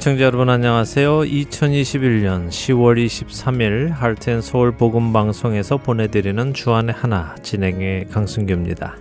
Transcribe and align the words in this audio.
애청자 0.00 0.24
여러분 0.24 0.48
안녕하세요. 0.48 1.18
2021년 1.24 2.48
10월 2.48 3.04
23일 3.04 3.90
할텐 3.90 4.40
서울 4.40 4.72
복음 4.72 5.12
방송에서 5.12 5.76
보내드리는 5.76 6.54
주안의 6.54 6.94
하나 6.94 7.34
진행의 7.42 8.06
강승규입니다. 8.08 8.96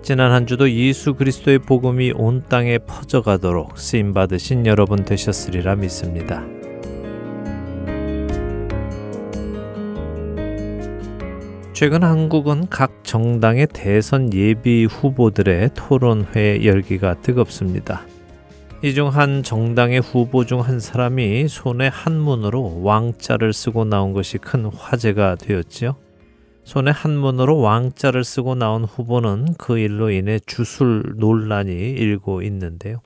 지난 0.00 0.32
한 0.32 0.46
주도 0.46 0.70
예수 0.70 1.12
그리스도의 1.12 1.58
복음이 1.58 2.14
온 2.16 2.42
땅에 2.48 2.78
퍼져가도록 2.78 3.78
쓰임 3.78 4.14
받으신 4.14 4.64
여러분 4.64 5.04
되셨으리라 5.04 5.74
믿습니다. 5.76 6.46
최근 11.74 12.02
한국은 12.02 12.68
각 12.70 13.04
정당의 13.04 13.68
대선 13.70 14.32
예비 14.32 14.86
후보들의 14.86 15.72
토론회 15.74 16.64
열기가 16.64 17.20
뜨겁습니다. 17.20 18.06
이 18.82 18.92
중 18.94 19.08
한 19.08 19.42
정당의 19.42 20.00
후보 20.00 20.44
중 20.44 20.60
한 20.60 20.80
사람이 20.80 21.48
손에 21.48 21.88
한문으로 21.88 22.82
왕자를 22.82 23.52
쓰고 23.52 23.84
나온 23.84 24.12
것이 24.12 24.38
큰 24.38 24.66
화제가 24.66 25.36
되었지요. 25.36 25.96
손에 26.64 26.90
한문으로 26.90 27.58
왕자를 27.58 28.24
쓰고 28.24 28.54
나온 28.54 28.84
후보는 28.84 29.54
그 29.56 29.78
일로 29.78 30.10
인해 30.10 30.38
주술 30.46 31.14
논란이 31.16 31.72
일고 31.72 32.42
있는데요. 32.42 33.00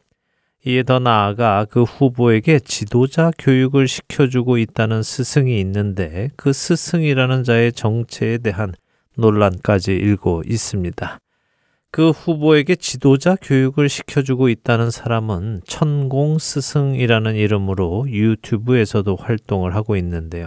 이에 0.66 0.82
더 0.82 0.98
나아가 0.98 1.66
그 1.70 1.84
후보에게 1.84 2.58
지도자 2.58 3.30
교육을 3.38 3.86
시켜주고 3.88 4.58
있다는 4.58 5.02
스승이 5.02 5.58
있는데 5.60 6.30
그 6.36 6.52
스승이라는 6.52 7.44
자의 7.44 7.72
정체에 7.72 8.38
대한 8.38 8.74
논란까지 9.16 9.92
일고 9.92 10.42
있습니다. 10.46 11.18
그 11.92 12.10
후보에게 12.10 12.76
지도자 12.76 13.36
교육을 13.42 13.88
시켜주고 13.88 14.48
있다는 14.48 14.92
사람은 14.92 15.62
천공 15.66 16.38
스승이라는 16.38 17.34
이름으로 17.34 18.06
유튜브에서도 18.08 19.16
활동을 19.16 19.74
하고 19.74 19.96
있는데요. 19.96 20.46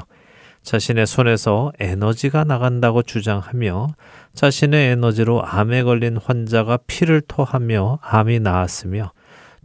자신의 0.62 1.06
손에서 1.06 1.74
에너지가 1.80 2.46
나간다고 2.46 3.04
주장하며 3.04 3.90
자신의 4.34 4.92
에너지로 4.92 5.44
암에 5.44 5.84
걸린 5.84 6.16
환자가 6.16 6.78
피를 6.88 7.20
토하며 7.20 8.00
암이 8.02 8.40
나았으며 8.40 9.12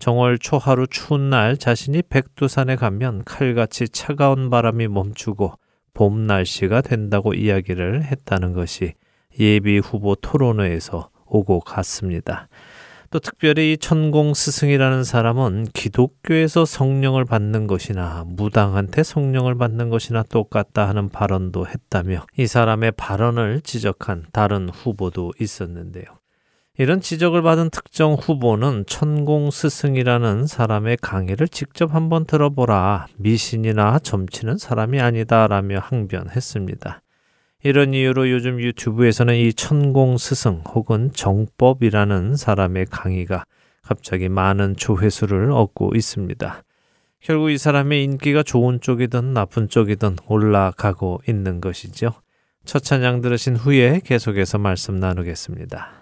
정월 0.00 0.38
초하루 0.38 0.88
추운 0.88 1.30
날 1.30 1.56
자신이 1.56 2.02
백두산에 2.08 2.74
가면 2.74 3.22
칼같이 3.24 3.88
차가운 3.88 4.50
바람이 4.50 4.88
멈추고 4.88 5.52
봄 5.94 6.26
날씨가 6.26 6.80
된다고 6.80 7.34
이야기를 7.34 8.04
했다는 8.04 8.52
것이 8.52 8.94
예비 9.38 9.78
후보 9.78 10.16
토론회에서 10.16 11.10
오고 11.28 11.60
갔습니다. 11.60 12.48
또 13.10 13.18
특별히 13.18 13.72
이 13.72 13.78
천공 13.78 14.34
스승이라는 14.34 15.02
사람은 15.02 15.68
기독교에서 15.72 16.66
성령을 16.66 17.24
받는 17.24 17.66
것이나 17.66 18.24
무당한테 18.26 19.02
성령을 19.02 19.56
받는 19.56 19.88
것이나 19.88 20.22
똑같다 20.24 20.86
하는 20.86 21.08
발언도 21.08 21.66
했다며 21.66 22.26
이 22.36 22.46
사람의 22.46 22.92
발언을 22.92 23.62
지적한 23.62 24.26
다른 24.32 24.68
후보도 24.68 25.32
있었는데요. 25.40 26.04
이런 26.80 27.00
지적을 27.00 27.42
받은 27.42 27.70
특정 27.70 28.12
후보는 28.12 28.84
천공 28.86 29.50
스승이라는 29.50 30.46
사람의 30.46 30.98
강의를 30.98 31.48
직접 31.48 31.92
한번 31.92 32.24
들어보라. 32.24 33.06
미신이나 33.16 33.98
점치는 33.98 34.58
사람이 34.58 35.00
아니다라며 35.00 35.80
항변했습니다. 35.80 37.02
이런 37.64 37.92
이유로 37.92 38.30
요즘 38.30 38.60
유튜브에서는 38.60 39.34
이 39.34 39.52
천공 39.52 40.16
스승 40.16 40.62
혹은 40.74 41.10
정법이라는 41.12 42.36
사람의 42.36 42.86
강의가 42.86 43.44
갑자기 43.82 44.28
많은 44.28 44.76
조회수를 44.76 45.50
얻고 45.50 45.92
있습니다. 45.96 46.62
결국 47.20 47.50
이 47.50 47.58
사람의 47.58 48.04
인기가 48.04 48.44
좋은 48.44 48.80
쪽이든 48.80 49.32
나쁜 49.32 49.68
쪽이든 49.68 50.16
올라가고 50.28 51.20
있는 51.28 51.60
것이죠. 51.60 52.12
첫 52.64 52.84
찬양 52.84 53.22
들으신 53.22 53.56
후에 53.56 54.02
계속해서 54.04 54.58
말씀 54.58 55.00
나누겠습니다. 55.00 55.97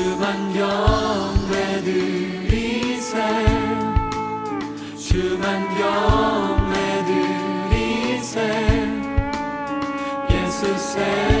주만 0.00 0.54
경배 0.54 1.82
드리세 1.82 3.18
주만 4.96 5.68
경배 5.76 6.74
드리세 7.68 8.40
예수 10.30 10.78
세 10.78 11.39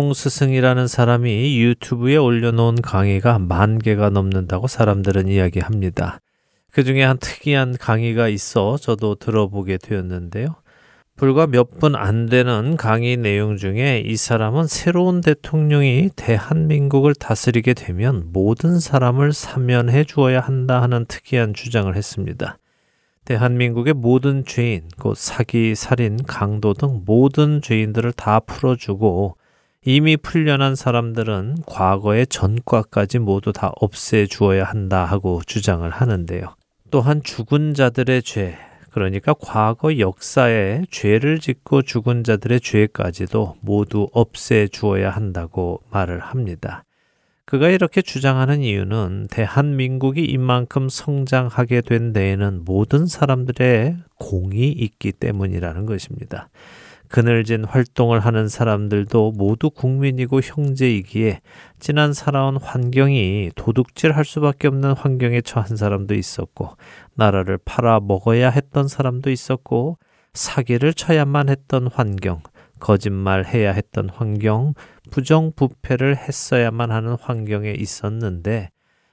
천공 0.00 0.14
스승이라는 0.14 0.86
사람이 0.88 1.60
유튜브에 1.60 2.16
올려놓은 2.16 2.80
강의가 2.80 3.38
만 3.38 3.78
개가 3.78 4.08
넘는다고 4.08 4.66
사람들은 4.66 5.28
이야기합니다. 5.28 6.20
그 6.72 6.84
중에 6.84 7.02
한 7.02 7.18
특이한 7.18 7.76
강의가 7.76 8.28
있어 8.28 8.78
저도 8.78 9.16
들어보게 9.16 9.76
되었는데요. 9.76 10.56
불과 11.16 11.46
몇 11.46 11.78
분 11.78 11.94
안 11.96 12.24
되는 12.24 12.78
강의 12.78 13.18
내용 13.18 13.58
중에 13.58 14.02
이 14.06 14.16
사람은 14.16 14.68
새로운 14.68 15.20
대통령이 15.20 16.08
대한민국을 16.16 17.14
다스리게 17.14 17.74
되면 17.74 18.30
모든 18.32 18.80
사람을 18.80 19.34
사면해 19.34 20.04
주어야 20.04 20.40
한다 20.40 20.80
하는 20.80 21.04
특이한 21.04 21.52
주장을 21.52 21.94
했습니다. 21.94 22.56
대한민국의 23.26 23.92
모든 23.92 24.46
죄인, 24.46 24.84
곧 24.98 25.14
사기, 25.18 25.74
살인, 25.74 26.16
강도 26.26 26.72
등 26.72 27.02
모든 27.04 27.60
죄인들을 27.60 28.12
다 28.12 28.40
풀어주고 28.40 29.36
이미 29.82 30.18
풀려난 30.18 30.74
사람들은 30.74 31.62
과거의 31.64 32.26
전과까지 32.26 33.18
모두 33.18 33.50
다 33.50 33.72
없애 33.80 34.26
주어야 34.26 34.64
한다 34.64 35.06
하고 35.06 35.40
주장을 35.46 35.88
하는데요. 35.88 36.54
또한 36.90 37.22
죽은 37.22 37.72
자들의 37.72 38.22
죄, 38.22 38.58
그러니까 38.90 39.32
과거 39.32 39.98
역사에 39.98 40.82
죄를 40.90 41.38
짓고 41.38 41.80
죽은 41.80 42.24
자들의 42.24 42.60
죄까지도 42.60 43.56
모두 43.62 44.10
없애 44.12 44.68
주어야 44.68 45.08
한다고 45.08 45.80
말을 45.90 46.18
합니다. 46.18 46.84
그가 47.46 47.70
이렇게 47.70 48.02
주장하는 48.02 48.60
이유는 48.60 49.28
대한민국이 49.30 50.22
이만큼 50.24 50.90
성장하게 50.90 51.80
된 51.80 52.12
데에는 52.12 52.64
모든 52.66 53.06
사람들의 53.06 53.96
공이 54.18 54.68
있기 54.72 55.12
때문이라는 55.12 55.86
것입니다. 55.86 56.50
그늘진 57.10 57.64
활동을 57.64 58.20
하는 58.20 58.46
사람들도 58.48 59.32
모두 59.32 59.68
국민이고 59.68 60.40
형제이기에 60.40 61.40
지난 61.80 62.12
살아온 62.12 62.56
환경이 62.56 63.50
도둑질 63.56 64.12
할 64.12 64.24
수밖에 64.24 64.68
없는 64.68 64.92
환경에 64.92 65.40
처한 65.40 65.76
사람도 65.76 66.14
있었고, 66.14 66.76
나라를 67.14 67.58
팔아 67.64 67.98
먹어야 68.00 68.50
했던 68.50 68.86
사람도 68.86 69.30
있었고, 69.30 69.98
사기를 70.34 70.94
쳐야만 70.94 71.48
했던 71.48 71.88
환경, 71.88 72.42
거짓말 72.78 73.44
해야 73.44 73.72
했던 73.72 74.08
환경, 74.08 74.74
부정부패를 75.10 76.16
했어야만 76.16 76.92
하는 76.92 77.16
환경에 77.20 77.72
있었는데, 77.72 78.70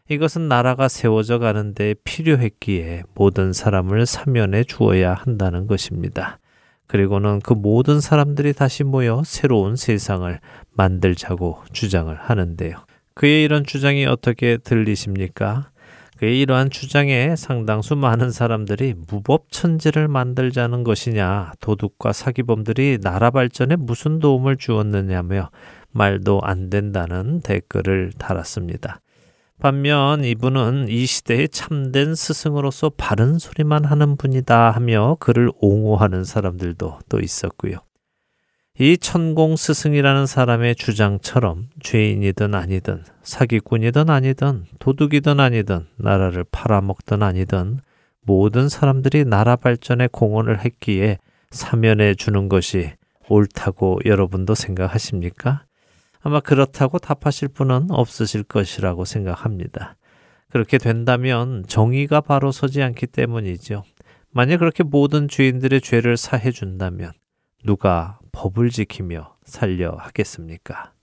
이것은 0.09 0.47
나라가 0.47 0.87
세워져 0.87 1.39
가는데 1.39 1.95
필요했기에 2.03 3.03
모든 3.15 3.53
사람을 3.53 4.05
사면해 4.05 4.63
주어야 4.65 5.15
한다는 5.15 5.65
것입니다. 5.65 6.39
그리고는 6.87 7.39
그 7.41 7.53
모든 7.53 7.99
사람들이 7.99 8.53
다시 8.53 8.83
모여 8.83 9.21
새로운 9.25 9.75
세상을 9.75 10.39
만들자고 10.71 11.63
주장을 11.73 12.13
하는데요. 12.15 12.77
그의 13.13 13.43
이런 13.43 13.65
주장이 13.65 14.05
어떻게 14.05 14.57
들리십니까? 14.57 15.69
그의 16.17 16.39
이러한 16.39 16.71
주장에 16.71 17.35
상당수 17.35 17.95
많은 17.95 18.31
사람들이 18.31 18.95
무법천지를 19.07 20.07
만들자는 20.07 20.83
것이냐, 20.83 21.51
도둑과 21.59 22.11
사기범들이 22.11 22.99
나라 23.01 23.29
발전에 23.29 23.75
무슨 23.75 24.19
도움을 24.19 24.57
주었느냐며 24.57 25.51
말도 25.91 26.41
안 26.43 26.69
된다는 26.69 27.41
댓글을 27.41 28.13
달았습니다. 28.17 28.99
반면 29.59 30.23
이분은 30.23 30.87
이 30.87 31.07
시대의 31.07 31.49
참된 31.49 32.13
스승으로서 32.13 32.91
바른 32.95 33.39
소리만 33.39 33.85
하는 33.85 34.15
분이다 34.15 34.69
하며 34.69 35.17
그를 35.19 35.49
옹호하는 35.59 36.23
사람들도 36.23 36.99
또 37.09 37.19
있었고요. 37.19 37.79
이 38.79 38.95
천공 38.99 39.55
스승이라는 39.55 40.27
사람의 40.27 40.75
주장처럼 40.75 41.69
죄인이든 41.81 42.53
아니든 42.53 43.03
사기꾼이든 43.23 44.11
아니든 44.11 44.65
도둑이든 44.77 45.39
아니든 45.39 45.87
나라를 45.97 46.45
팔아먹든 46.51 47.23
아니든 47.23 47.79
모든 48.21 48.69
사람들이 48.69 49.25
나라 49.25 49.55
발전에 49.55 50.07
공헌을 50.11 50.63
했기에 50.63 51.17
사면해 51.49 52.13
주는 52.13 52.47
것이 52.49 52.91
옳다고 53.29 53.99
여러분도 54.05 54.53
생각하십니까? 54.53 55.66
아마 56.21 56.39
그렇다고 56.39 56.99
답하실 56.99 57.49
분은 57.49 57.91
없으실 57.91 58.43
것이라고 58.43 59.05
생각합니다. 59.05 59.95
그렇게 60.49 60.77
된다면 60.77 61.63
정의가 61.67 62.21
바로 62.21 62.51
서지 62.51 62.81
않기 62.81 63.07
때문이죠. 63.07 63.83
만약 64.31 64.57
그렇게 64.57 64.83
모든 64.83 65.27
죄인들의 65.27 65.81
죄를 65.81 66.17
사해 66.17 66.51
준다면 66.51 67.11
누가 67.65 68.19
법을 68.31 68.69
지키며 68.69 69.35
살려 69.43 69.95
하겠습니까? 69.97 70.93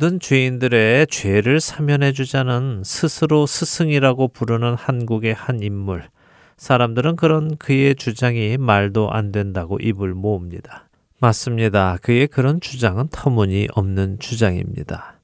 모든 0.00 0.18
죄인들의 0.18 1.08
죄를 1.08 1.60
사면해 1.60 2.12
주자는 2.12 2.84
스스로 2.86 3.44
스승이라고 3.44 4.28
부르는 4.28 4.72
한국의 4.72 5.34
한 5.34 5.62
인물. 5.62 6.08
사람들은 6.56 7.16
그런 7.16 7.58
그의 7.58 7.94
주장이 7.94 8.56
말도 8.56 9.10
안 9.10 9.30
된다고 9.30 9.76
입을 9.78 10.14
모읍니다. 10.14 10.88
맞습니다. 11.20 11.98
그의 12.00 12.28
그런 12.28 12.62
주장은 12.62 13.08
터무니없는 13.12 14.20
주장입니다. 14.20 15.20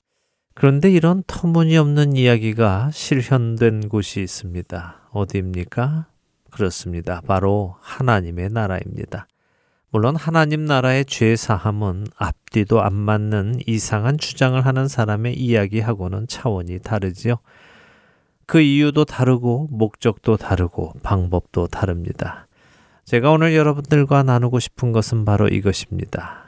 그런데 0.53 0.91
이런 0.91 1.23
터무니없는 1.27 2.15
이야기가 2.15 2.91
실현된 2.93 3.89
곳이 3.89 4.21
있습니다. 4.21 5.09
어디입니까? 5.11 6.05
그렇습니다. 6.51 7.23
바로 7.27 7.77
하나님의 7.81 8.51
나라입니다. 8.51 9.27
물론 9.97 10.15
하나님 10.15 10.67
나라의 10.67 11.07
죄 11.07 11.37
사함은 11.37 12.09
앞뒤도 12.19 12.83
안 12.83 12.93
맞는 12.93 13.61
이상한 13.67 14.19
주장을 14.19 14.61
하는 14.61 14.89
사람의 14.89 15.39
이야기하고는 15.39 16.27
차원이 16.27 16.81
다르지요. 16.81 17.37
그 18.45 18.61
이유도 18.61 19.07
다르고 19.07 19.69
목적도 19.71 20.37
다르고 20.37 20.93
방법도 21.03 21.69
다릅니다. 21.69 22.47
제가 23.07 23.31
오늘 23.31 23.55
여러분들과 23.55 24.23
나누고 24.23 24.61
싶은 24.61 24.93
것은 24.93 25.25
바로 25.25 25.49
이것입니다. 25.49 26.45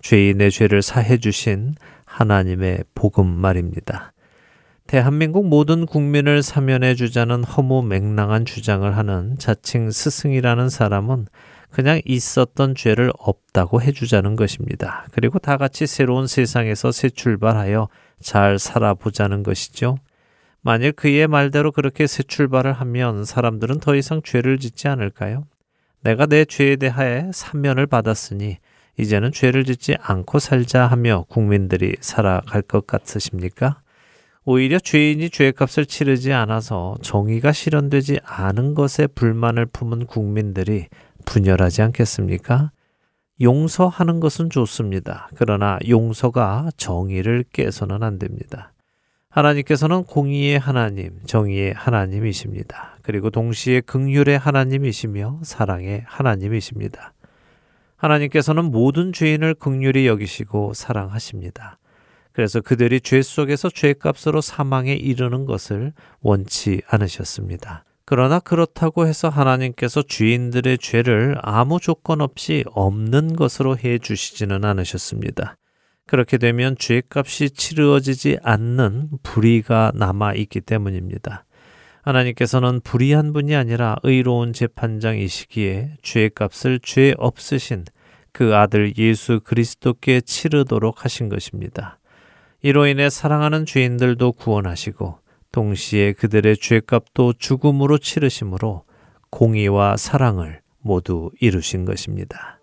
죄인의 0.00 0.52
죄를 0.52 0.80
사해 0.80 1.18
주신 1.18 1.74
하나님의 2.04 2.84
복음 2.94 3.26
말입니다. 3.26 4.12
대한민국 4.86 5.48
모든 5.48 5.84
국민을 5.84 6.44
사면해 6.44 6.94
주자는 6.94 7.42
허무 7.42 7.82
맹랑한 7.82 8.44
주장을 8.44 8.96
하는 8.96 9.36
자칭 9.36 9.90
스승이라는 9.90 10.68
사람은 10.68 11.26
그냥 11.74 12.00
있었던 12.04 12.76
죄를 12.76 13.10
없다고 13.18 13.82
해주자는 13.82 14.36
것입니다. 14.36 15.06
그리고 15.10 15.40
다 15.40 15.56
같이 15.56 15.88
새로운 15.88 16.28
세상에서 16.28 16.92
새 16.92 17.10
출발하여 17.10 17.88
잘 18.20 18.60
살아보자는 18.60 19.42
것이죠. 19.42 19.98
만일 20.62 20.92
그의 20.92 21.26
말대로 21.26 21.72
그렇게 21.72 22.06
새 22.06 22.22
출발을 22.22 22.72
하면 22.72 23.24
사람들은 23.24 23.80
더 23.80 23.96
이상 23.96 24.22
죄를 24.22 24.60
짓지 24.60 24.86
않을까요? 24.86 25.48
내가 26.02 26.26
내 26.26 26.44
죄에 26.44 26.76
대하여 26.76 27.32
사면을 27.32 27.88
받았으니 27.88 28.58
이제는 28.96 29.32
죄를 29.32 29.64
짓지 29.64 29.96
않고 30.00 30.38
살자 30.38 30.86
하며 30.86 31.24
국민들이 31.28 31.96
살아갈 31.98 32.62
것 32.62 32.86
같으십니까? 32.86 33.80
오히려 34.44 34.78
죄인이 34.78 35.28
죄값을 35.28 35.86
치르지 35.86 36.32
않아서 36.32 36.94
정의가 37.02 37.50
실현되지 37.50 38.20
않은 38.24 38.74
것에 38.74 39.08
불만을 39.08 39.66
품은 39.66 40.06
국민들이 40.06 40.86
분열하지 41.24 41.82
않겠습니까? 41.82 42.70
용서하는 43.40 44.20
것은 44.20 44.50
좋습니다. 44.50 45.28
그러나 45.34 45.78
용서가 45.88 46.70
정의를 46.76 47.44
깨서는 47.52 48.02
안 48.02 48.18
됩니다. 48.18 48.72
하나님께서는 49.28 50.04
공의의 50.04 50.60
하나님, 50.60 51.18
정의의 51.26 51.72
하나님이십니다. 51.74 52.98
그리고 53.02 53.30
동시에 53.30 53.80
극률의 53.80 54.38
하나님이시며 54.38 55.40
사랑의 55.42 56.04
하나님이십니다. 56.06 57.12
하나님께서는 57.96 58.66
모든 58.66 59.12
죄인을 59.12 59.54
극률히 59.54 60.06
여기시고 60.06 60.74
사랑하십니다. 60.74 61.78
그래서 62.32 62.60
그들이 62.60 63.00
죄 63.00 63.22
속에서 63.22 63.70
죄값으로 63.70 64.40
사망에 64.40 64.92
이르는 64.92 65.46
것을 65.46 65.92
원치 66.20 66.82
않으셨습니다. 66.86 67.84
그러나 68.06 68.38
그렇다고 68.38 69.06
해서 69.06 69.28
하나님께서 69.28 70.02
주인들의 70.02 70.78
죄를 70.78 71.36
아무 71.40 71.80
조건 71.80 72.20
없이 72.20 72.64
없는 72.68 73.34
것으로 73.34 73.78
해 73.78 73.98
주시지는 73.98 74.64
않으셨습니다. 74.64 75.56
그렇게 76.06 76.36
되면 76.36 76.76
죄값이 76.78 77.50
치루어지지 77.50 78.38
않는 78.42 79.08
불의가 79.22 79.92
남아 79.94 80.34
있기 80.34 80.60
때문입니다. 80.60 81.46
하나님께서는 82.02 82.82
불의한 82.82 83.32
분이 83.32 83.56
아니라 83.56 83.96
의로운 84.02 84.52
재판장이시기에 84.52 85.96
죄값을 86.02 86.80
죄 86.82 87.14
없으신 87.16 87.84
그 88.32 88.54
아들 88.54 88.98
예수 88.98 89.40
그리스도께 89.40 90.20
치르도록 90.20 91.06
하신 91.06 91.30
것입니다. 91.30 91.98
이로 92.60 92.86
인해 92.86 93.08
사랑하는 93.08 93.64
죄인들도 93.64 94.32
구원하시고 94.32 95.18
동시에 95.54 96.14
그들의 96.14 96.56
죄값도 96.56 97.34
죽음으로 97.34 97.98
치르심으로 97.98 98.82
공의와 99.30 99.96
사랑을 99.96 100.62
모두 100.80 101.30
이루신 101.40 101.84
것입니다. 101.84 102.53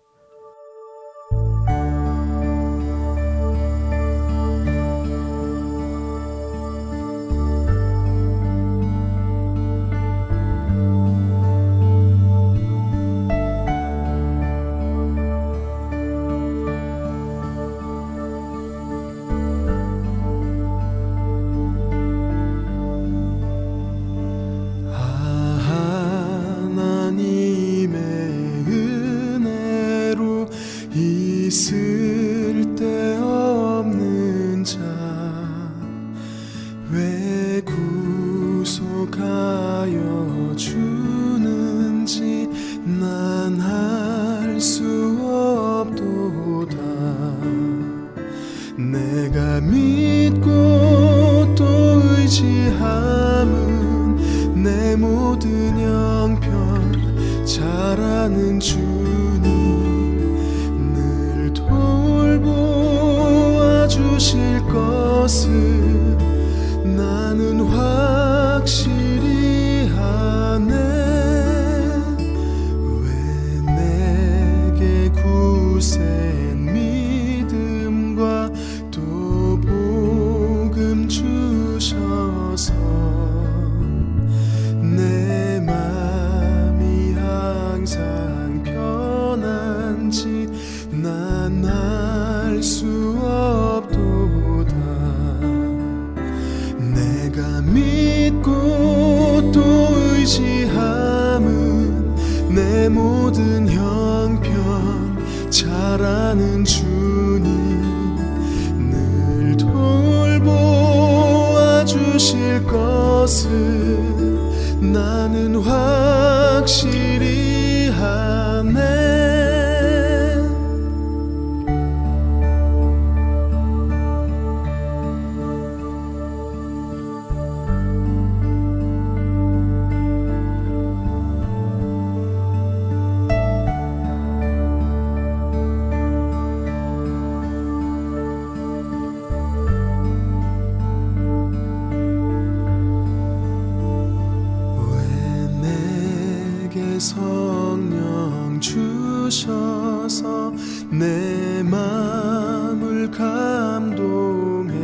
성령 147.42 148.60
주셔서 148.60 150.52
내 150.90 151.62
마음을 151.64 153.10
감동해. 153.10 154.74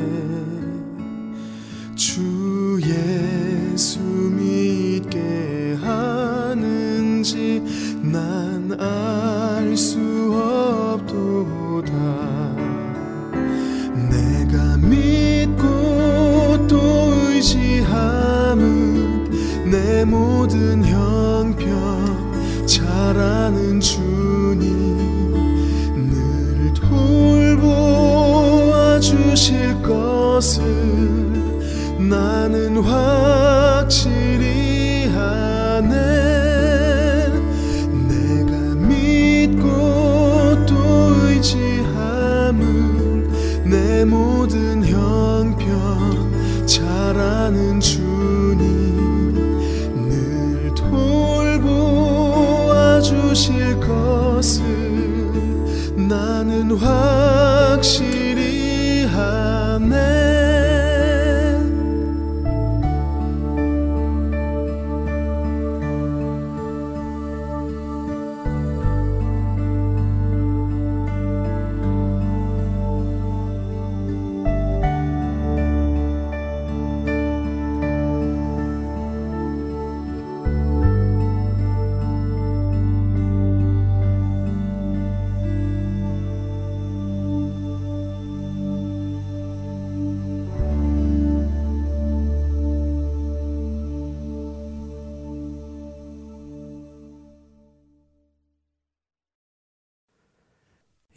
주 1.95 2.81
예수 2.83 4.01
믿게 4.01 5.77
하는지 5.81 7.63
난 8.03 8.77
알 8.81 9.77
수 9.77 9.99
없도다. 10.35 11.93
내가 14.11 14.77
믿고 14.79 16.67
또 16.67 16.77
의지함은 17.33 18.61
내 19.71 20.05
모든 20.05 20.28
형편 20.28 20.28
잘 23.19 23.27
아는 23.27 23.81
주님 23.81 25.35
늘 26.09 26.73
돌보아 26.75 28.21
주실 29.01 29.83
것을 29.83 30.63
나는 31.99 32.77
확실 32.79 34.28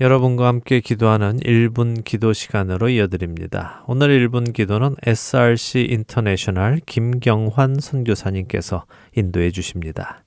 여러분과 0.02 0.48
함께 0.48 0.80
기도하는 0.80 1.38
1분 1.42 2.04
기도 2.04 2.34
시간으로 2.34 2.90
이어드립니다. 2.90 3.84
오늘 3.86 4.28
1분 4.28 4.52
기도는 4.52 4.96
SRC 5.06 5.90
인터내셔널 5.92 6.80
김경환 6.88 7.76
선교사님께서 7.80 8.86
인도해 9.16 9.52
주십니다. 9.52 10.24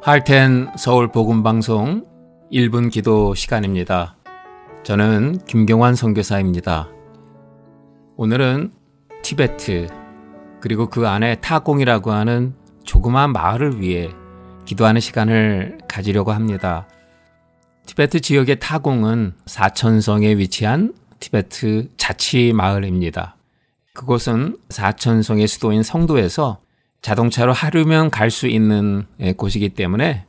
할텐 0.00 0.68
서울 0.78 1.12
복음 1.12 1.42
방송 1.42 2.06
1분 2.50 2.90
기도 2.90 3.34
시간입니다. 3.34 4.16
저는 4.82 5.40
김경환 5.46 5.94
선교사입니다. 5.94 6.88
오늘은 8.16 8.72
티베트 9.22 9.88
그리고 10.62 10.88
그 10.88 11.06
안에 11.06 11.34
타공이라고 11.42 12.12
하는 12.12 12.54
조그마한 12.84 13.32
마을을 13.32 13.82
위해 13.82 14.08
기도하는 14.64 15.00
시간을 15.00 15.78
가지려고 15.88 16.32
합니다. 16.32 16.88
티베트 17.86 18.20
지역의 18.20 18.60
타공은 18.60 19.34
사천성에 19.46 20.36
위치한 20.38 20.94
티베트 21.20 21.90
자치 21.96 22.52
마을입니다. 22.54 23.36
그곳은 23.92 24.56
사천성의 24.70 25.46
수도인 25.46 25.82
성도에서 25.82 26.60
자동차로 27.02 27.52
하루면 27.52 28.10
갈 28.10 28.30
수 28.30 28.48
있는 28.48 29.06
곳이기 29.36 29.70
때문에 29.70 30.24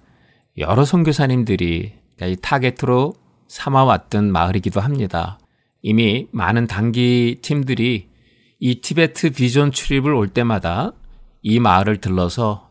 여러 0.57 0.85
선교사님들이 0.85 1.93
이 2.21 2.37
타겟으로 2.41 3.13
삼아왔던 3.47 4.31
마을이기도 4.31 4.81
합니다. 4.81 5.39
이미 5.81 6.27
많은 6.31 6.67
단기 6.67 7.39
팀들이 7.41 8.09
이 8.59 8.81
티베트 8.81 9.31
비전 9.31 9.71
출입을 9.71 10.13
올 10.13 10.27
때마다 10.27 10.91
이 11.41 11.59
마을을 11.59 11.97
들러서 11.97 12.64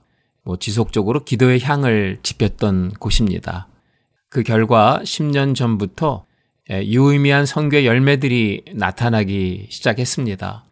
뭐 0.45 0.59
지속적으로 0.59 1.25
기도의 1.25 1.61
향을 1.61 2.19
지폈던 2.23 2.95
곳입니다. 3.01 3.69
그 4.29 4.43
결과 4.43 5.01
10년 5.03 5.55
전부터 5.55 6.27
유의미한 6.71 7.47
선교 7.47 7.85
열매들이 7.85 8.65
나타나기 8.75 9.67
시작했습니다. 9.71 10.65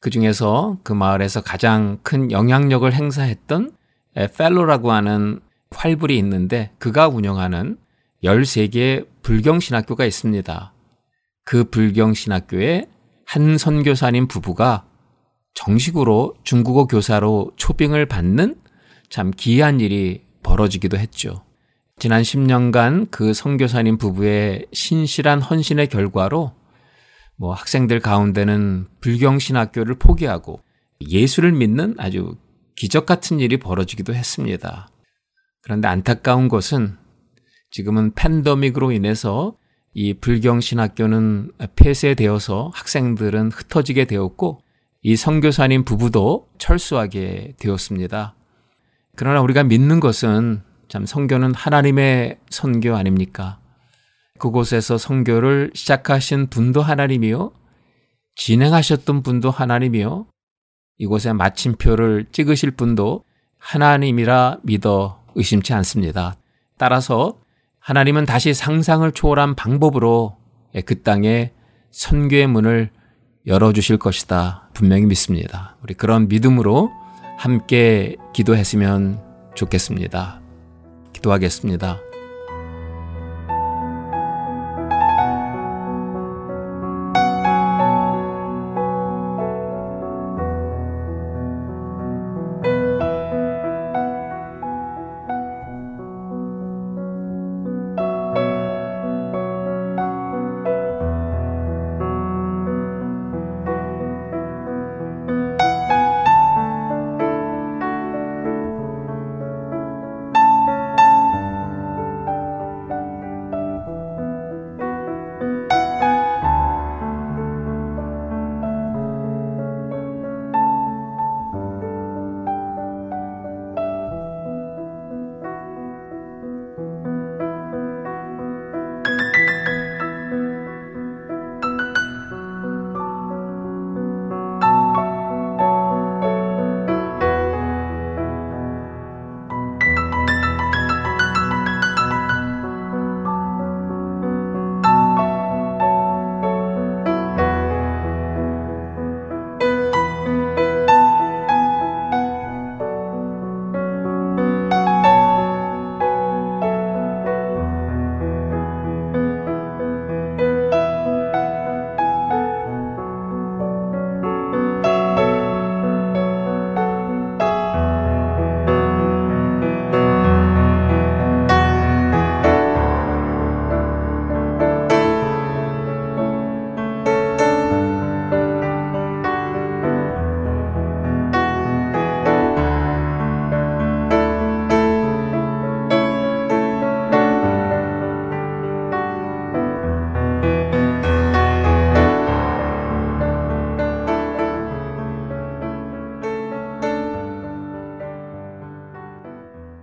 그 0.00 0.10
중에서 0.10 0.78
그 0.82 0.92
마을에서 0.92 1.42
가장 1.42 1.98
큰 2.02 2.32
영향력을 2.32 2.92
행사했던 2.92 3.72
펠로라고 4.36 4.90
하는 4.90 5.40
활불이 5.70 6.16
있는데 6.18 6.72
그가 6.78 7.08
운영하는 7.08 7.76
13개의 8.24 9.06
불경신학교가 9.22 10.04
있습니다. 10.04 10.72
그 11.44 11.64
불경신학교에 11.64 12.86
한 13.26 13.58
선교사님 13.58 14.26
부부가 14.26 14.86
정식으로 15.54 16.34
중국어 16.42 16.86
교사로 16.86 17.52
초빙을 17.56 18.06
받는 18.06 18.56
참 19.10 19.32
기이한 19.32 19.80
일이 19.80 20.24
벌어지기도 20.42 20.96
했죠. 20.96 21.44
지난 21.98 22.22
10년간 22.22 23.10
그 23.10 23.34
선교사님 23.34 23.98
부부의 23.98 24.66
신실한 24.72 25.42
헌신의 25.42 25.88
결과로 25.88 26.54
뭐 27.36 27.52
학생들 27.52 28.00
가운데는 28.00 28.86
불경신학교를 29.00 29.98
포기하고 29.98 30.60
예수를 31.00 31.52
믿는 31.52 31.96
아주 31.98 32.36
기적 32.76 33.04
같은 33.04 33.40
일이 33.40 33.58
벌어지기도 33.58 34.14
했습니다. 34.14 34.88
그런데 35.62 35.88
안타까운 35.88 36.48
것은 36.48 36.96
지금은 37.70 38.14
팬더믹으로 38.14 38.92
인해서 38.92 39.56
이 39.92 40.14
불경신학교는 40.14 41.52
폐쇄되어서 41.76 42.70
학생들은 42.74 43.50
흩어지게 43.50 44.04
되었고 44.06 44.62
이 45.02 45.16
선교사님 45.16 45.84
부부도 45.84 46.48
철수하게 46.58 47.54
되었습니다. 47.58 48.36
그러나 49.20 49.42
우리가 49.42 49.64
믿는 49.64 50.00
것은 50.00 50.62
참 50.88 51.04
선교는 51.04 51.54
하나님의 51.54 52.38
선교 52.48 52.96
아닙니까? 52.96 53.58
그곳에서 54.38 54.96
선교를 54.96 55.72
시작하신 55.74 56.46
분도 56.46 56.80
하나님이요. 56.80 57.52
진행하셨던 58.36 59.22
분도 59.22 59.50
하나님이요. 59.50 60.24
이곳에 60.96 61.34
마침표를 61.34 62.28
찍으실 62.32 62.70
분도 62.70 63.24
하나님이라 63.58 64.60
믿어 64.62 65.22
의심치 65.34 65.74
않습니다. 65.74 66.36
따라서 66.78 67.38
하나님은 67.78 68.24
다시 68.24 68.54
상상을 68.54 69.12
초월한 69.12 69.54
방법으로 69.54 70.38
그 70.86 71.02
땅에 71.02 71.52
선교의 71.90 72.46
문을 72.46 72.90
열어주실 73.46 73.98
것이다. 73.98 74.70
분명히 74.72 75.04
믿습니다. 75.04 75.76
우리 75.82 75.92
그런 75.92 76.26
믿음으로 76.26 76.90
함께 77.40 78.16
기도했으면 78.34 79.18
좋겠습니다. 79.54 80.42
기도하겠습니다. 81.14 82.09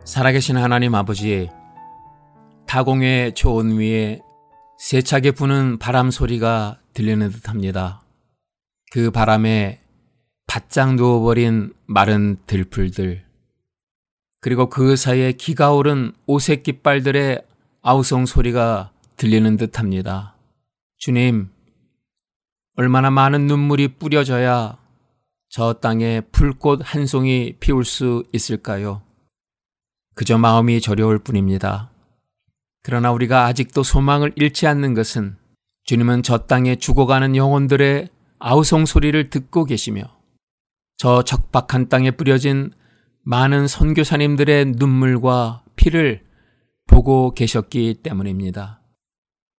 살아계신 0.07 0.55
하나님 0.55 0.95
아버지, 0.95 1.49
타공의 2.65 3.35
초원 3.35 3.77
위에 3.77 4.21
세차게 4.79 5.31
부는 5.31 5.79
바람 5.79 6.11
소리가 6.11 6.79
들리는 6.93 7.29
듯 7.29 7.49
합니다. 7.49 8.01
그 8.93 9.11
바람에 9.11 9.81
바짝 10.47 10.95
누워버린 10.95 11.73
마른 11.87 12.37
들풀들, 12.47 13.25
그리고 14.39 14.69
그 14.69 14.95
사이에 14.95 15.33
기가 15.33 15.73
오른 15.73 16.13
오색 16.25 16.63
깃발들의 16.63 17.41
아우성 17.81 18.27
소리가 18.27 18.91
들리는 19.17 19.57
듯 19.57 19.77
합니다. 19.77 20.37
주님, 20.95 21.49
얼마나 22.77 23.11
많은 23.11 23.45
눈물이 23.45 23.95
뿌려져야 23.95 24.77
저 25.49 25.73
땅에 25.73 26.21
풀꽃 26.31 26.79
한 26.85 27.05
송이 27.05 27.57
피울 27.59 27.83
수 27.83 28.23
있을까요? 28.31 29.01
그저 30.17 30.39
마음이 30.39 30.81
저려올 30.81 31.19
뿐입니다. 31.19 31.91
그러나 32.81 33.11
우리가 33.11 33.45
아직도 33.45 33.83
소망을 33.83 34.33
잃지 34.35 34.65
않는 34.65 34.95
것은 34.95 35.37
주님은 35.83 36.23
저 36.23 36.39
땅에 36.39 36.75
죽어가는 36.75 37.35
영혼들의 37.35 38.09
아우성 38.39 38.87
소리를 38.87 39.29
듣고 39.29 39.65
계시며 39.65 40.01
저 40.97 41.21
적박한 41.21 41.89
땅에 41.89 42.09
뿌려진 42.09 42.73
많은 43.25 43.67
선교사님들의 43.67 44.73
눈물과 44.77 45.63
피를 45.75 46.25
보고 46.87 47.35
계셨기 47.35 47.99
때문입니다. 48.01 48.81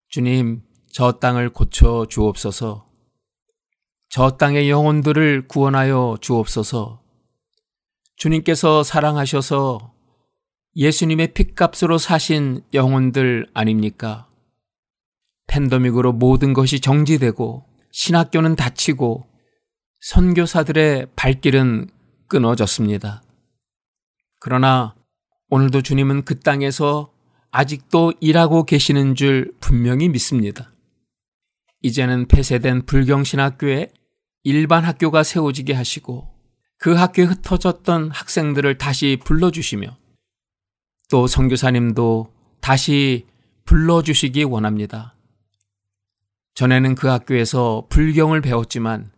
주님, 0.10 0.64
저 0.92 1.12
땅을 1.20 1.50
고쳐 1.50 2.08
주옵소서. 2.10 2.90
저 4.10 4.32
땅의 4.32 4.72
영혼들을 4.72 5.48
구원하여 5.48 6.18
주옵소서. 6.20 7.04
주님께서 8.16 8.82
사랑하셔서 8.82 9.97
예수님의 10.78 11.34
핏값으로 11.34 11.98
사신 11.98 12.62
영혼들 12.72 13.48
아닙니까? 13.56 14.30
팬데믹으로 15.48 16.14
모든 16.14 16.54
것이 16.54 16.80
정지되고 16.80 17.66
신학교는 17.92 18.56
닫히고 18.56 19.26
선교사들의 20.02 21.08
발길은 21.16 21.90
끊어졌습니다. 22.28 23.24
그러나 24.40 24.94
오늘도 25.50 25.82
주님은 25.82 26.26
그 26.26 26.40
땅에서 26.40 27.12
아직도 27.50 28.14
일하고 28.20 28.64
계시는 28.64 29.16
줄 29.16 29.56
분명히 29.60 30.10
믿습니다. 30.10 30.72
이제는 31.82 32.28
폐쇄된 32.28 32.86
불경신학교에 32.86 33.92
일반 34.44 34.84
학교가 34.84 35.24
세워지게 35.24 35.74
하시고 35.74 36.30
그 36.78 36.94
학교에 36.94 37.26
흩어졌던 37.26 38.12
학생들을 38.12 38.78
다시 38.78 39.18
불러주시며 39.24 39.98
또 41.10 41.28
선교사님도 41.28 42.32
다시 42.60 43.26
불러주시기 43.66 44.44
원합니다. 44.44 45.16
전에는 46.56 46.96
그 46.96 47.08
학교에서 47.08 47.86
불경을 47.90 48.42
배웠지만 48.42 49.12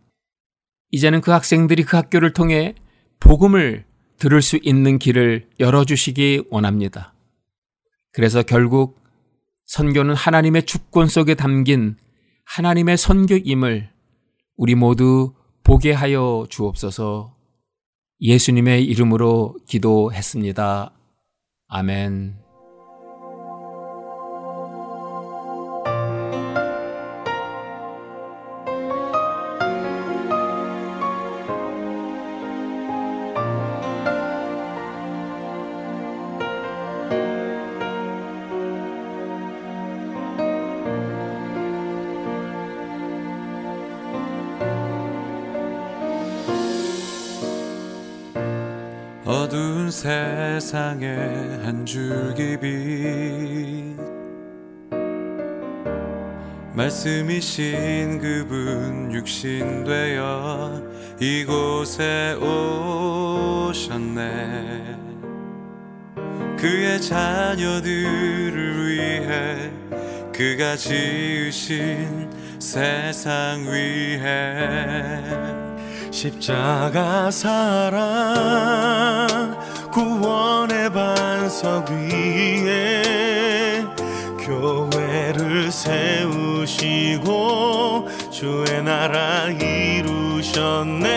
이제는 0.90 1.20
그 1.20 1.30
학생들이 1.30 1.84
그 1.84 1.96
학교를 1.96 2.32
통해 2.32 2.74
복음을 3.18 3.84
들을 4.18 4.42
수 4.42 4.58
있는 4.62 4.98
길을 4.98 5.48
열어주시기 5.58 6.44
원합니다. 6.50 7.14
그래서 8.12 8.42
결국 8.42 9.00
선교는 9.64 10.14
하나님의 10.14 10.66
주권 10.66 11.06
속에 11.06 11.34
담긴 11.34 11.96
하나님의 12.44 12.96
선교임을 12.98 13.90
우리 14.56 14.74
모두 14.74 15.32
보게 15.62 15.92
하여 15.92 16.44
주옵소서 16.50 17.36
예수님의 18.20 18.84
이름으로 18.84 19.56
기도했습니다. 19.66 20.92
아멘. 21.72 22.34
세상에 50.00 51.06
한 51.62 51.84
줄기 51.84 52.56
빛. 52.56 53.98
말씀이신 56.72 58.18
그분 58.18 59.12
육신 59.12 59.84
되어 59.84 60.82
이곳에 61.20 62.32
오셨네. 63.66 64.20
그의 66.56 66.98
자녀들을 67.02 67.68
위해 68.88 69.70
그가 70.32 70.76
지으신 70.76 72.30
세상 72.58 73.66
위에 73.66 75.20
십자가 76.10 77.30
사랑 77.30 79.19
구원의 79.90 80.92
반석 80.92 81.90
위에 81.90 83.84
교회를 84.40 85.70
세우시고 85.72 87.30
주의 88.30 88.82
나라 88.82 89.46
이루셨네. 89.48 91.10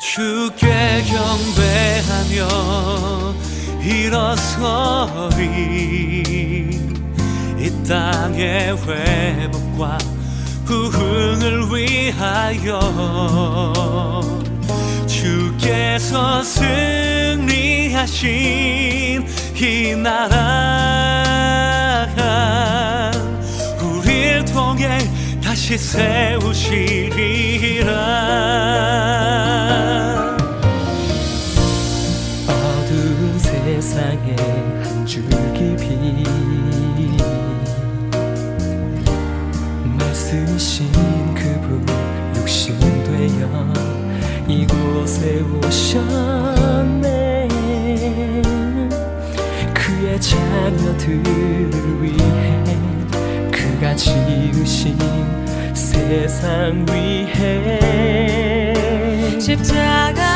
주께 0.00 1.02
경배하며 1.02 2.48
일어서리 3.82 5.42
이 7.58 7.70
땅의 7.86 8.76
회복과 8.86 9.98
부흥을 10.66 11.68
위하여 11.72 12.80
주께서 15.06 16.42
승리하신 16.42 18.26
이 19.54 19.94
나라 19.96 21.22
우리를 23.80 24.44
통해 24.46 24.98
다시 25.42 25.78
세우시리라. 25.78 26.26
어두운 32.48 33.38
세상에 33.38 34.36
한 34.82 35.06
줄 35.06 35.24
신 40.76 40.92
그분 41.32 41.80
육신 42.36 42.78
되어 42.78 43.48
이곳에 44.46 45.40
오셨네. 45.40 47.48
그의 49.72 50.20
자녀들을 50.20 52.02
위해 52.02 52.62
그가 53.50 53.96
지으신 53.96 54.98
세상 55.72 56.84
위해 56.92 58.74
십자가 59.40 60.35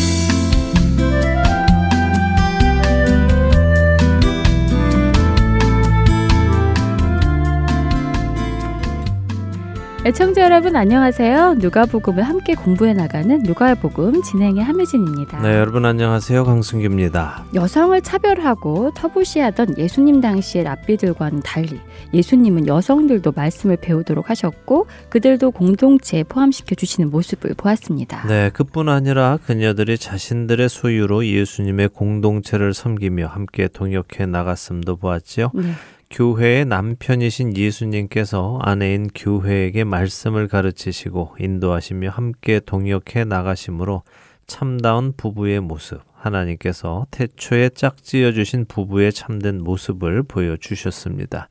애청자 10.03 10.41
여러분 10.41 10.75
안녕하세요. 10.75 11.57
누가복음을 11.59 12.23
함께 12.23 12.55
공부해 12.55 12.91
나가는 12.91 13.37
누가복음 13.43 14.23
진행의 14.23 14.63
함유진입니다. 14.63 15.43
네, 15.43 15.49
여러분 15.59 15.85
안녕하세요. 15.85 16.43
강승규입니다. 16.43 17.45
여성을 17.53 18.01
차별하고 18.01 18.93
터부시하던 18.95 19.77
예수님 19.77 20.19
당시의 20.19 20.63
랍비들과는 20.63 21.41
달리 21.41 21.79
예수님은 22.15 22.65
여성들도 22.65 23.31
말씀을 23.35 23.77
배우도록 23.77 24.31
하셨고 24.31 24.87
그들도 25.09 25.51
공동체에 25.51 26.23
포함시켜 26.23 26.73
주시는 26.73 27.11
모습을 27.11 27.53
보았습니다. 27.55 28.25
네, 28.27 28.49
그뿐 28.49 28.89
아니라 28.89 29.37
그녀들이 29.45 29.99
자신들의 29.99 30.67
소유로 30.67 31.27
예수님의 31.27 31.89
공동체를 31.89 32.73
섬기며 32.73 33.27
함께 33.27 33.67
동역해 33.67 34.25
나갔음도 34.25 34.95
보았지요. 34.95 35.51
네. 35.53 35.73
교회의 36.11 36.65
남편이신 36.65 37.55
예수님께서 37.55 38.59
아내인 38.61 39.07
교회에게 39.15 39.85
말씀을 39.85 40.49
가르치시고 40.49 41.37
인도하시며 41.39 42.09
함께 42.09 42.59
동역해 42.59 43.23
나가심으로 43.25 44.03
참다운 44.45 45.13
부부의 45.15 45.61
모습, 45.61 46.01
하나님께서 46.13 47.07
태초에 47.11 47.69
짝지어 47.69 48.33
주신 48.33 48.65
부부의 48.65 49.13
참된 49.13 49.63
모습을 49.63 50.23
보여주셨습니다. 50.23 51.47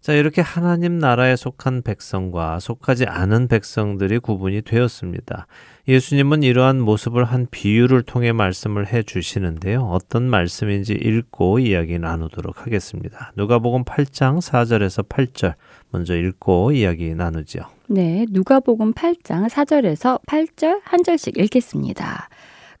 자, 0.00 0.12
이렇게 0.12 0.40
하나님 0.40 0.98
나라에 0.98 1.36
속한 1.36 1.82
백성과 1.82 2.58
속하지 2.58 3.04
않은 3.04 3.46
백성들이 3.46 4.18
구분이 4.18 4.62
되었습니다. 4.62 5.46
예수님은 5.88 6.42
이러한 6.42 6.80
모습을 6.80 7.24
한 7.24 7.46
비유를 7.50 8.02
통해 8.02 8.32
말씀을 8.32 8.86
해 8.92 9.02
주시는데요. 9.02 9.82
어떤 9.82 10.28
말씀인지 10.28 10.92
읽고 10.92 11.58
이야기 11.58 11.98
나누도록 11.98 12.66
하겠습니다. 12.66 13.32
누가복음 13.36 13.84
8장 13.84 14.40
4절에서 14.40 15.08
8절 15.08 15.54
먼저 15.90 16.16
읽고 16.16 16.72
이야기 16.72 17.14
나누죠. 17.14 17.60
네, 17.88 18.26
누가복음 18.30 18.92
8장 18.92 19.48
4절에서 19.48 20.20
8절 20.26 20.80
한 20.84 21.02
절씩 21.02 21.38
읽겠습니다. 21.38 22.28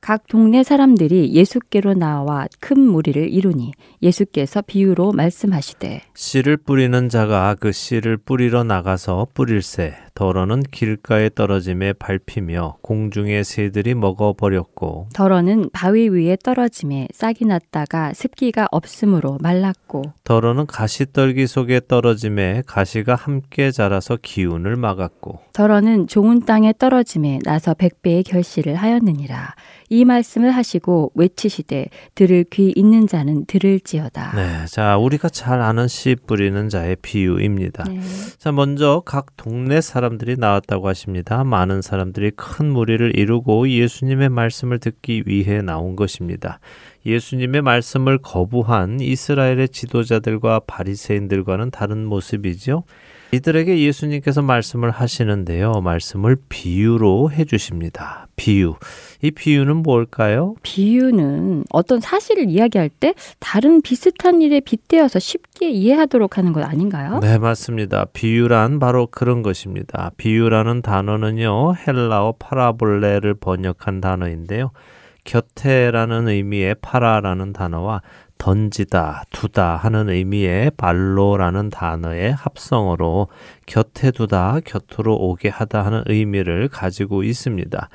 각 0.00 0.26
동네 0.28 0.62
사람들이 0.62 1.34
예수께로 1.34 1.94
나와 1.94 2.46
큰 2.58 2.80
무리를 2.80 3.30
이루니 3.30 3.72
예수께서 4.02 4.62
비유로 4.62 5.12
말씀하시되 5.12 6.02
씨를 6.14 6.56
뿌리는 6.56 7.08
자가 7.10 7.54
그 7.60 7.70
씨를 7.70 8.16
뿌리러 8.16 8.64
나가서 8.64 9.26
뿌릴새 9.34 9.94
더러는 10.20 10.62
길가에 10.70 11.30
떨어짐에 11.34 11.94
밟히며 11.94 12.76
공중의 12.82 13.42
새들이 13.42 13.94
먹어버렸고 13.94 15.08
더러는 15.14 15.70
바위 15.72 16.10
위에 16.10 16.36
떨어짐에 16.44 17.08
싹이 17.10 17.46
났다가 17.46 18.12
습기가 18.12 18.68
없으므로 18.70 19.38
말랐고 19.40 20.12
더러는 20.24 20.66
가시떨기 20.66 21.46
속에 21.46 21.80
떨어짐에 21.88 22.64
가시가 22.66 23.14
함께 23.14 23.70
자라서 23.70 24.18
기운을 24.20 24.76
막았고 24.76 25.40
더러는 25.54 26.06
좋은 26.06 26.44
땅에 26.44 26.74
떨어짐에 26.78 27.38
나서 27.42 27.72
백배의 27.72 28.24
결실을 28.24 28.74
하였느니라 28.74 29.54
이 29.92 30.04
말씀을 30.04 30.52
하시고 30.52 31.10
외치시되 31.16 31.88
들을 32.14 32.44
귀 32.50 32.72
있는 32.76 33.08
자는 33.08 33.44
들을지어다. 33.46 34.36
네, 34.36 34.64
자 34.66 34.96
우리가 34.96 35.28
잘 35.28 35.60
아는 35.60 35.88
씨 35.88 36.14
뿌리는 36.14 36.68
자의 36.68 36.94
비유입니다. 36.94 37.84
네. 37.84 38.00
자 38.38 38.52
먼저 38.52 39.02
각 39.04 39.36
동네 39.36 39.80
사람 39.80 40.09
들이 40.18 40.36
나왔다고 40.36 40.88
하십니다. 40.88 41.44
많은 41.44 41.82
사람들이 41.82 42.32
큰 42.36 42.70
무리를 42.70 43.18
이루고 43.18 43.68
예수님의 43.68 44.28
말씀을 44.28 44.78
듣기 44.78 45.24
위해 45.26 45.62
나온 45.62 45.96
것입니다. 45.96 46.60
예수님의 47.06 47.62
말씀을 47.62 48.18
거부한 48.18 49.00
이스라엘의 49.00 49.70
지도자들과 49.70 50.60
바리새인들과는 50.66 51.70
다른 51.70 52.04
모습이죠. 52.04 52.84
이들에게 53.32 53.78
예수님께서 53.78 54.42
말씀을 54.42 54.90
하시는데요. 54.90 55.80
말씀을 55.82 56.36
비유로 56.48 57.30
해 57.30 57.44
주십니다. 57.44 58.26
비유. 58.36 58.74
이 59.22 59.30
비유는 59.30 59.76
뭘까요? 59.76 60.54
비유는 60.62 61.64
어떤 61.70 62.00
사실을 62.00 62.48
이야기할 62.48 62.88
때 62.88 63.14
다른 63.38 63.82
비슷한 63.82 64.42
일에 64.42 64.60
빗대어서 64.60 65.18
쉽게 65.18 65.70
이해하도록 65.70 66.38
하는 66.38 66.52
것 66.52 66.64
아닌가요? 66.64 67.20
네, 67.20 67.38
맞습니다. 67.38 68.06
비유란 68.12 68.78
바로 68.78 69.06
그런 69.06 69.42
것입니다. 69.42 70.10
비유라는 70.16 70.82
단어는요, 70.82 71.74
헬라어 71.86 72.34
파라볼레를 72.38 73.34
번역한 73.34 74.00
단어인데요. 74.00 74.72
곁에라는 75.24 76.28
의미의 76.28 76.76
파라라는 76.80 77.52
단어와 77.52 78.00
던지다, 78.40 79.24
두다 79.30 79.76
하는 79.76 80.08
의미의 80.08 80.72
발로라는 80.78 81.68
단어의 81.68 82.32
합성어로 82.32 83.28
곁에 83.66 84.10
두다, 84.10 84.60
곁으로 84.64 85.14
오게 85.14 85.50
하다 85.50 85.84
하는 85.84 86.02
의미를 86.06 86.68
가지고 86.68 87.22
있습니다. 87.22 87.88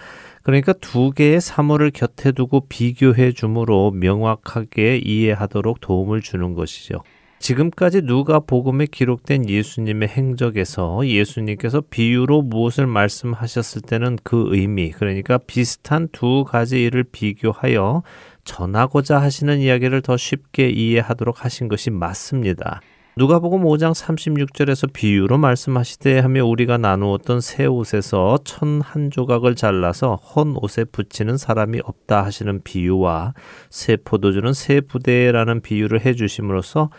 그러니까 0.43 0.73
두 0.73 1.09
개의 1.09 1.41
사물을 1.41 1.89
곁에 1.89 2.31
두고 2.31 2.67
비교해 2.69 3.31
주므로 3.31 3.89
명확하게 3.89 5.01
이해하도록 5.03 5.81
도움을 5.81 6.21
주는 6.21 6.53
것이죠. 6.53 7.01
지금까지 7.39 8.03
누가 8.03 8.39
복음에 8.39 8.85
기록된 8.85 9.49
예수님의 9.49 10.09
행적에서 10.09 11.05
예수님께서 11.05 11.81
비유로 11.89 12.43
무엇을 12.43 12.87
말씀하셨을 12.87 13.81
때는 13.81 14.17
그 14.23 14.45
의미, 14.49 14.91
그러니까 14.91 15.37
비슷한 15.39 16.07
두 16.11 16.43
가지 16.43 16.83
일을 16.83 17.03
비교하여 17.03 18.03
전하고자 18.45 19.21
하시는 19.21 19.59
이야기를 19.59 20.01
더 20.01 20.15
쉽게 20.15 20.69
이해하도록 20.69 21.43
하신 21.43 21.67
것이 21.67 21.89
맞습니다. 21.89 22.79
누가복음 23.17 23.63
5장 23.63 23.93
36절에서 23.93 24.91
비유로 24.91 25.37
말씀하시되 25.37 26.19
하며 26.19 26.45
우리가 26.45 26.77
나누었던 26.77 27.39
새 27.39 27.65
옷에서 27.65 28.37
천 28.43 28.81
한 28.81 29.09
조각을 29.09 29.55
잘라서 29.55 30.15
헌 30.15 30.53
옷에 30.61 30.83
붙이는 30.83 31.37
사람이 31.37 31.79
없다 31.85 32.25
하시는 32.25 32.61
비유와 32.61 33.33
새 33.69 33.95
포도주는 33.95 34.51
새 34.51 34.81
부대라는 34.81 35.61
비유를 35.61 36.05
해 36.05 36.13
주심으로써 36.13 36.89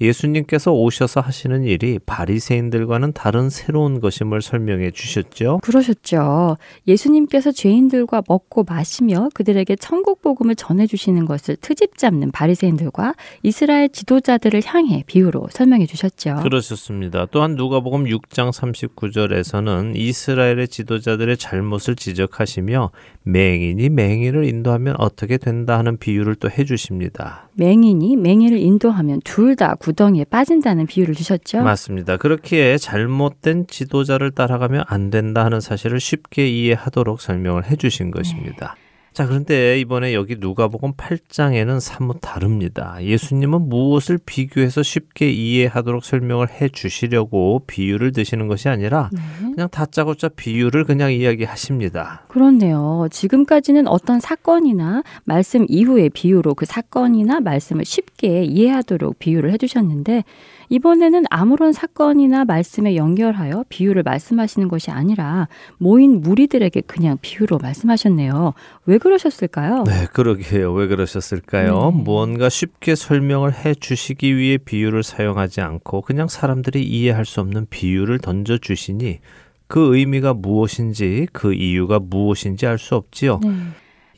예수님께서 0.00 0.72
오셔서 0.72 1.20
하시는 1.20 1.64
일이 1.64 1.98
바리새인들과는 2.04 3.12
다른 3.12 3.48
새로운 3.50 4.00
것임을 4.00 4.42
설명해 4.42 4.90
주셨죠. 4.90 5.60
그러셨죠. 5.62 6.56
예수님께서 6.86 7.52
죄인들과 7.52 8.22
먹고 8.28 8.64
마시며 8.64 9.30
그들에게 9.34 9.76
천국 9.76 10.20
복음을 10.20 10.54
전해 10.54 10.86
주시는 10.86 11.24
것을 11.24 11.56
트집 11.56 11.96
잡는 11.96 12.30
바리새인들과 12.30 13.14
이스라엘 13.42 13.88
지도자들을 13.88 14.62
향해 14.66 15.02
비유로 15.06 15.48
설명해 15.50 15.86
주셨죠. 15.86 16.36
그러셨습니다. 16.42 17.26
또한 17.30 17.54
누가복음 17.54 18.04
6장 18.04 18.52
39절에서는 18.52 19.96
이스라엘의 19.96 20.68
지도자들의 20.68 21.36
잘못을 21.36 21.96
지적하시며 21.96 22.90
맹인이 23.28 23.88
맹인을 23.88 24.44
인도하면 24.44 24.94
어떻게 24.98 25.36
된다 25.36 25.76
하는 25.78 25.96
비유를 25.98 26.36
또 26.36 26.48
해 26.48 26.64
주십니다. 26.64 27.48
맹인이 27.54 28.14
맹인을 28.16 28.56
인도하면 28.58 29.20
둘 29.24 29.56
다 29.56 29.74
구덩이에 29.74 30.24
빠진다는 30.24 30.86
비유를 30.86 31.14
주셨죠. 31.14 31.62
맞습니다. 31.62 32.18
그렇기에 32.18 32.76
잘못된 32.78 33.66
지도자를 33.68 34.30
따라가면 34.30 34.84
안 34.86 35.10
된다 35.10 35.44
하는 35.44 35.60
사실을 35.60 35.98
쉽게 35.98 36.46
이해하도록 36.48 37.20
설명을 37.20 37.64
해 37.70 37.76
주신 37.76 38.10
것입니다. 38.10 38.76
자, 39.16 39.26
그런데 39.26 39.80
이번에 39.80 40.12
여기 40.12 40.36
누가복음 40.38 40.92
8장에는 40.92 41.80
사뭇 41.80 42.18
다릅니다. 42.20 42.98
예수님은 43.00 43.66
무엇을 43.66 44.18
비교해서 44.18 44.82
쉽게 44.82 45.30
이해하도록 45.30 46.04
설명을 46.04 46.50
해 46.50 46.68
주시려고 46.68 47.62
비유를 47.66 48.12
드시는 48.12 48.46
것이 48.46 48.68
아니라 48.68 49.08
네. 49.14 49.20
그냥 49.54 49.70
다짜고짜 49.70 50.28
비유를 50.36 50.84
그냥 50.84 51.14
이야기하십니다. 51.14 52.26
그렇네요. 52.28 53.08
지금까지는 53.10 53.88
어떤 53.88 54.20
사건이나 54.20 55.02
말씀 55.24 55.64
이후의 55.66 56.10
비유로 56.10 56.52
그 56.52 56.66
사건이나 56.66 57.40
말씀을 57.40 57.86
쉽게 57.86 58.44
이해하도록 58.44 59.18
비유를 59.18 59.50
해 59.50 59.56
주셨는데 59.56 60.24
이번에는 60.68 61.24
아무런 61.30 61.72
사건이나 61.72 62.44
말씀에 62.44 62.96
연결하여 62.96 63.64
비유를 63.68 64.02
말씀하시는 64.02 64.68
것이 64.68 64.90
아니라 64.90 65.48
모인 65.78 66.20
무리들에게 66.20 66.82
그냥 66.82 67.18
비유로 67.20 67.58
말씀하셨네요. 67.58 68.54
왜 68.86 68.98
그러셨을까요? 68.98 69.84
네, 69.84 70.06
그러게요. 70.12 70.72
왜 70.72 70.86
그러셨을까요? 70.86 71.92
네. 71.94 72.02
무언가 72.02 72.48
쉽게 72.48 72.94
설명을 72.94 73.52
해 73.64 73.74
주시기 73.74 74.36
위해 74.36 74.58
비유를 74.58 75.02
사용하지 75.02 75.60
않고 75.60 76.02
그냥 76.02 76.28
사람들이 76.28 76.82
이해할 76.82 77.24
수 77.24 77.40
없는 77.40 77.66
비유를 77.70 78.18
던져 78.18 78.58
주시니 78.58 79.20
그 79.68 79.96
의미가 79.96 80.34
무엇인지 80.34 81.28
그 81.32 81.52
이유가 81.52 81.98
무엇인지 81.98 82.66
알 82.66 82.78
수 82.78 82.94
없지요. 82.94 83.40
네. 83.42 83.50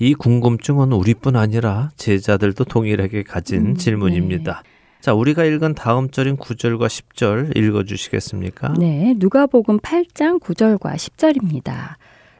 이 0.01 0.15
궁금증은 0.15 0.93
우리뿐 0.93 1.37
아니라 1.37 1.91
제자들도 1.97 2.65
동일하게 2.65 3.25
가진 3.25 3.67
음, 3.67 3.75
질문입니다. 3.77 4.63
자, 5.01 5.15
우리가 5.15 5.45
읽은 5.45 5.75
다음 5.75 6.11
절인 6.11 6.37
9절과 6.37 6.87
10절 6.87 7.57
읽어 7.57 7.85
주시겠습니까? 7.85 8.75
네, 8.79 9.15
누가복음 9.17 9.79
8장 9.79 10.41
9절과 10.41 10.95
10절입니다. 10.95 11.97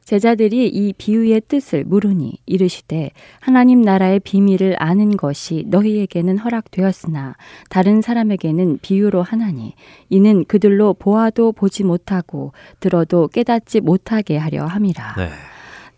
제자들이 0.09 0.69
이 0.69 0.95
비유의 0.97 1.43
뜻을 1.49 1.85
물으니 1.85 2.39
이르시되 2.47 3.11
하나님 3.41 3.83
나라의 3.83 4.21
비밀을 4.21 4.77
아는 4.79 5.19
것이 5.19 5.65
너희에게는 5.67 6.39
허락되었으나 6.39 7.37
다른 7.69 8.01
사람에게는 8.01 8.79
비유로 8.81 9.23
하나니 9.23 9.75
이는 10.09 10.47
그들로 10.47 10.95
보아도 10.95 11.53
보지 11.53 11.85
못하고 11.85 12.53
들어도 12.81 13.29
깨닫지 13.29 13.83
못하게 13.83 14.39
하려 14.39 14.65
함이라. 14.65 15.15
네. 15.19 15.29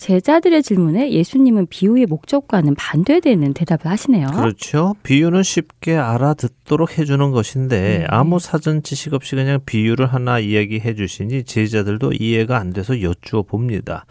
제자들의 0.01 0.63
질문에 0.63 1.13
예수님은 1.13 1.67
비유의 1.67 2.07
목적과는 2.07 2.75
반대되는 2.75 3.53
대답을 3.53 3.87
하시네요. 3.87 4.29
그렇죠. 4.29 4.95
비유는 5.03 5.43
쉽게 5.43 5.95
알아듣도록 5.95 6.99
해주는 6.99 7.31
것인데 7.31 7.99
네. 7.99 8.07
아무 8.09 8.39
사전 8.39 8.83
지식 8.83 9.13
없이 9.13 9.37
그냥 9.37 9.61
비유를 9.67 10.07
하나 10.07 10.39
이야기해 10.39 10.95
주시니 10.95 11.45
제자들도 11.45 12.15
이해가 12.19 12.57
안 12.57 12.73
돼서 12.73 13.03
여쭈어 13.03 13.43
봅니다. 13.43 14.07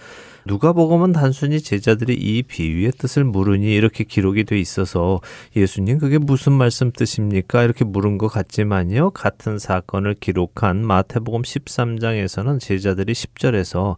누가복음은 0.46 1.12
단순히 1.12 1.60
제자들이 1.60 2.14
이 2.16 2.44
비유의 2.44 2.94
뜻을 2.98 3.24
물으니 3.24 3.74
이렇게 3.74 4.04
기록이 4.04 4.46
돼 4.46 4.60
있어서 4.60 5.20
예수님 5.56 6.00
그게 6.00 6.18
무슨 6.18 6.54
말씀 6.54 6.92
뜻입니까? 6.92 7.64
이렇게 7.64 7.84
물은 7.84 8.18
것 8.18 8.30
같지만요. 8.30 9.12
같은 9.12 9.60
사건을 9.60 10.16
기록한 10.16 10.86
마태복음 10.86 11.42
13장에서는 11.42 12.60
제자들이 12.60 13.14
10절에서 13.14 13.98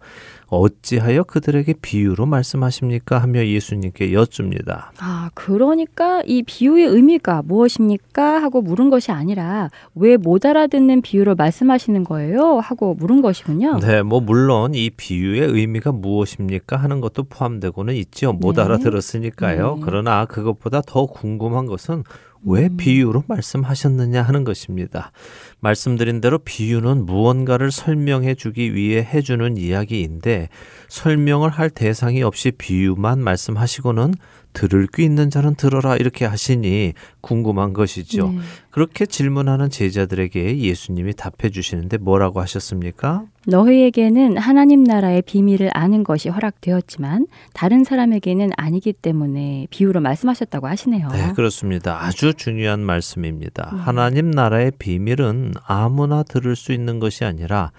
어찌하여 0.51 1.23
그들에게 1.23 1.73
비유로 1.81 2.25
말씀하십니까? 2.25 3.17
하며 3.19 3.45
예수님께 3.45 4.11
여쭙니다. 4.13 4.91
아, 4.99 5.29
그러니까 5.33 6.21
이 6.25 6.43
비유의 6.43 6.85
의미가 6.87 7.43
무엇입니까? 7.45 8.43
하고 8.43 8.61
물은 8.61 8.89
것이 8.89 9.11
아니라 9.11 9.69
왜 9.95 10.17
못 10.17 10.45
알아듣는 10.45 11.01
비유로 11.01 11.35
말씀하시는 11.35 12.03
거예요? 12.03 12.59
하고 12.59 12.93
물은 12.93 13.21
것이군요. 13.21 13.79
네, 13.79 14.01
뭐 14.03 14.19
물론 14.19 14.75
이 14.75 14.89
비유의 14.89 15.41
의미가 15.47 15.93
무엇입니까 15.93 16.75
하는 16.77 16.99
것도 17.01 17.23
포함되고는 17.23 17.95
있죠. 17.95 18.33
못 18.33 18.57
네. 18.57 18.61
알아들었으니까요. 18.61 19.75
네. 19.75 19.81
그러나 19.83 20.25
그것보다 20.25 20.81
더 20.85 21.05
궁금한 21.05 21.65
것은 21.65 22.03
왜 22.43 22.65
음. 22.65 22.77
비유로 22.77 23.23
말씀하셨느냐 23.27 24.21
하는 24.21 24.43
것입니다. 24.43 25.11
말씀드린 25.59 26.21
대로 26.21 26.39
비유는 26.39 27.05
무언가를 27.05 27.71
설명해 27.71 28.35
주기 28.35 28.73
위해 28.73 29.01
해주는 29.01 29.57
이야기인데 29.57 30.49
설명을 30.87 31.49
할 31.49 31.69
대상이 31.69 32.23
없이 32.23 32.51
비유만 32.51 33.19
말씀하시고는 33.19 34.13
들을 34.53 34.87
귀 34.93 35.03
있는 35.03 35.29
자는 35.29 35.55
들어라 35.55 35.95
이렇게 35.95 36.25
하시니 36.25 36.93
궁금한 37.21 37.73
것이죠. 37.73 38.29
네. 38.29 38.39
그렇게 38.69 39.05
질문하는 39.05 39.69
제자들에게 39.69 40.59
예수님이 40.59 41.13
답해 41.13 41.51
주시는데 41.51 41.97
뭐라고 41.97 42.41
하셨습니까? 42.41 43.25
너희에게는 43.47 44.37
하나님 44.37 44.83
나라의 44.83 45.23
비밀을 45.23 45.71
아는 45.73 46.03
것이 46.03 46.29
허락되었지만 46.29 47.27
다른 47.53 47.83
사람에게는 47.83 48.51
아니기 48.55 48.93
때문에 48.93 49.67
비유로 49.69 49.99
말씀하셨다고 49.99 50.67
하시네요. 50.67 51.07
네, 51.09 51.33
그렇습니다. 51.33 52.03
아주 52.03 52.33
중요한 52.33 52.81
말씀입니다. 52.81 53.69
음. 53.73 53.79
하나님 53.79 54.31
나라의 54.31 54.71
비밀은 54.77 55.53
아무나 55.65 56.23
들을 56.23 56.55
수 56.55 56.71
있는 56.71 56.99
것이 56.99 57.25
아니라 57.25 57.71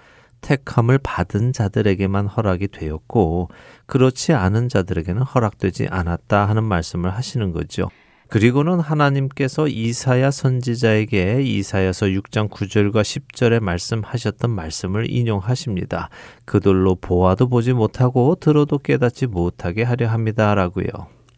택함을 0.43 0.99
받은 1.01 1.53
자들에게만 1.53 2.27
허락이 2.27 2.67
되었고 2.67 3.49
그렇지 3.87 4.33
않은 4.33 4.69
자들에게는 4.69 5.23
허락되지 5.23 5.87
않았다 5.89 6.47
하는 6.47 6.63
말씀을 6.63 7.15
하시는 7.15 7.51
거죠. 7.51 7.89
그리고는 8.29 8.79
하나님께서 8.79 9.67
이사야 9.67 10.31
선지자에게 10.31 11.43
이사야서 11.43 12.07
6장 12.07 12.49
9절과 12.49 13.01
10절에 13.01 13.59
말씀하셨던 13.59 14.49
말씀을 14.49 15.11
인용하십니다. 15.11 16.09
그들로 16.45 16.95
보아도 16.95 17.47
보지 17.47 17.73
못하고 17.73 18.35
들어도 18.39 18.79
깨닫지 18.79 19.27
못하게 19.27 19.83
하려 19.83 20.07
합니다라고요. 20.07 20.87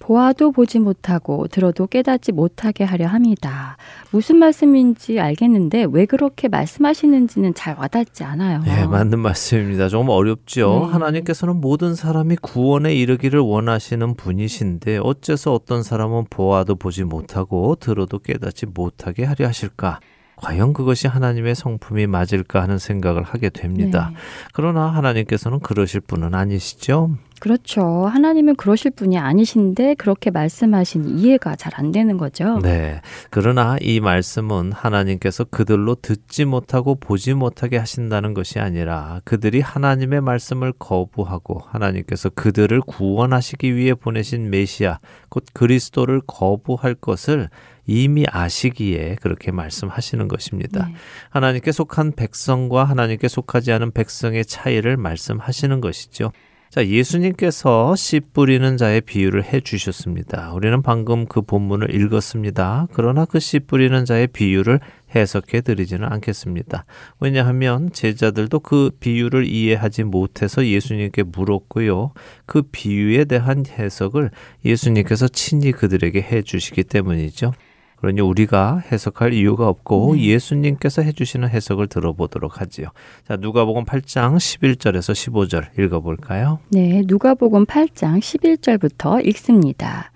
보아도 0.06 0.52
보지 0.52 0.78
못하고 0.78 1.48
들어도 1.48 1.88
깨닫지 1.88 2.32
못하게 2.32 2.84
하려 2.84 3.08
합니다. 3.08 3.76
무슨 4.12 4.36
말씀인지 4.36 5.20
알겠는데 5.20 5.88
왜 5.90 6.06
그렇게 6.06 6.48
말씀하시는지는 6.48 7.56
잘 7.56 7.76
와닿지 7.76 8.24
않아요. 8.24 8.62
네, 8.62 8.86
맞는 8.86 9.18
말씀입니다. 9.18 9.90
조금 9.90 10.10
어렵죠. 10.10 10.86
네. 10.86 10.92
하나님께서는 10.92 11.60
모든 11.60 11.96
사람이 11.96 12.36
구원에 12.36 12.94
이르기를 12.94 13.40
원하시는 13.40 14.14
분이신데 14.14 15.00
어째서 15.02 15.54
어떤 15.54 15.82
사람은 15.82 16.26
보아도 16.30 16.76
보지 16.76 17.04
못하고 17.04 17.74
들어도 17.74 18.20
깨닫지 18.20 18.68
못하게 18.68 19.24
하려 19.24 19.48
하실까? 19.48 20.02
과연 20.36 20.74
그것이 20.74 21.08
하나님의 21.08 21.56
성품이 21.56 22.06
맞을까 22.08 22.62
하는 22.62 22.78
생각을 22.78 23.24
하게 23.24 23.50
됩니다. 23.50 24.10
네. 24.12 24.20
그러나 24.54 24.88
하나님께서는 24.88 25.62
그러실 25.62 26.02
분은 26.02 26.36
아니시죠? 26.36 27.18
그렇죠. 27.46 28.08
하나님은 28.08 28.56
그러실 28.56 28.90
분이 28.90 29.20
아니신데 29.20 29.94
그렇게 30.00 30.32
말씀하신 30.32 31.20
이해가 31.20 31.56
잘 31.56 31.76
안 31.76 31.92
되는 31.92 32.18
거죠. 32.18 32.60
네. 32.60 33.02
그러나 33.30 33.76
이 33.82 34.00
말씀은 34.00 34.72
하나님께서 34.72 35.44
그들로 35.44 35.96
듣지 35.96 36.46
못하고 36.46 36.96
보지 36.96 37.34
못하게 37.34 37.78
하신다는 37.78 38.34
것이 38.34 38.60
아니라 38.60 39.22
그들이 39.26 39.60
하나님의 39.60 40.22
말씀을 40.22 40.74
거부하고 40.80 41.62
하나님께서 41.68 42.30
그들을 42.30 42.82
구원하시기 42.82 43.76
위해 43.76 43.94
보내신 43.94 44.50
메시아, 44.50 45.00
곧 45.30 45.44
그리스도를 45.54 46.22
거부할 46.26 46.96
것을 46.96 47.50
이미 47.86 48.26
아시기에 48.28 49.18
그렇게 49.22 49.52
말씀하시는 49.52 50.28
것입니다. 50.28 50.88
네. 50.88 50.96
하나님께 51.30 51.72
속한 51.72 52.14
백성과 52.14 52.86
하나님께 52.86 53.28
속하지 53.28 53.72
않은 53.74 53.92
백성의 53.92 54.46
차이를 54.46 54.98
말씀하시는 54.98 55.82
것이죠. 55.82 56.32
자, 56.76 56.86
예수님께서 56.86 57.96
씨 57.96 58.20
뿌리는 58.20 58.76
자의 58.76 59.00
비유를 59.00 59.46
해 59.46 59.62
주셨습니다. 59.62 60.52
우리는 60.52 60.82
방금 60.82 61.26
그 61.26 61.42
본문을 61.42 61.96
읽었습니다. 61.96 62.88
그러나 62.92 63.24
그 63.24 63.40
씨 63.40 63.60
뿌리는 63.60 64.04
자의 64.04 64.28
비유를 64.28 64.82
해석해 65.16 65.62
드리지는 65.62 66.06
않겠습니다. 66.12 66.84
왜냐하면 67.22 67.94
제자들도 67.94 68.60
그 68.60 68.92
비유를 69.00 69.48
이해하지 69.48 70.04
못해서 70.04 70.66
예수님께 70.66 71.24
물었고요. 71.24 72.12
그 72.46 72.64
비유에 72.64 73.24
대한 73.24 73.64
해석을 73.66 74.32
예수님께서 74.66 75.30
친히 75.30 75.72
그들에게 75.72 76.22
해 76.22 76.42
주시기 76.42 76.84
때문이죠. 76.84 77.54
그러니 77.98 78.22
우리가 78.22 78.84
해석할 78.92 79.34
이유가 79.34 79.68
없고 79.68 80.16
네. 80.16 80.26
예수님께서 80.26 81.02
해주시는 81.02 81.50
해석을 81.50 81.88
들어보도록 81.88 82.62
하지요. 82.62 82.88
자, 83.28 83.36
누가복음 83.36 83.86
8장 83.86 84.36
11절에서 84.36 85.14
15절 85.14 85.80
읽어볼까요? 85.80 86.60
네, 86.70 87.02
누가복음 87.06 87.66
8장 87.66 88.20
11절부터 88.20 89.26
읽습니다. 89.28 90.12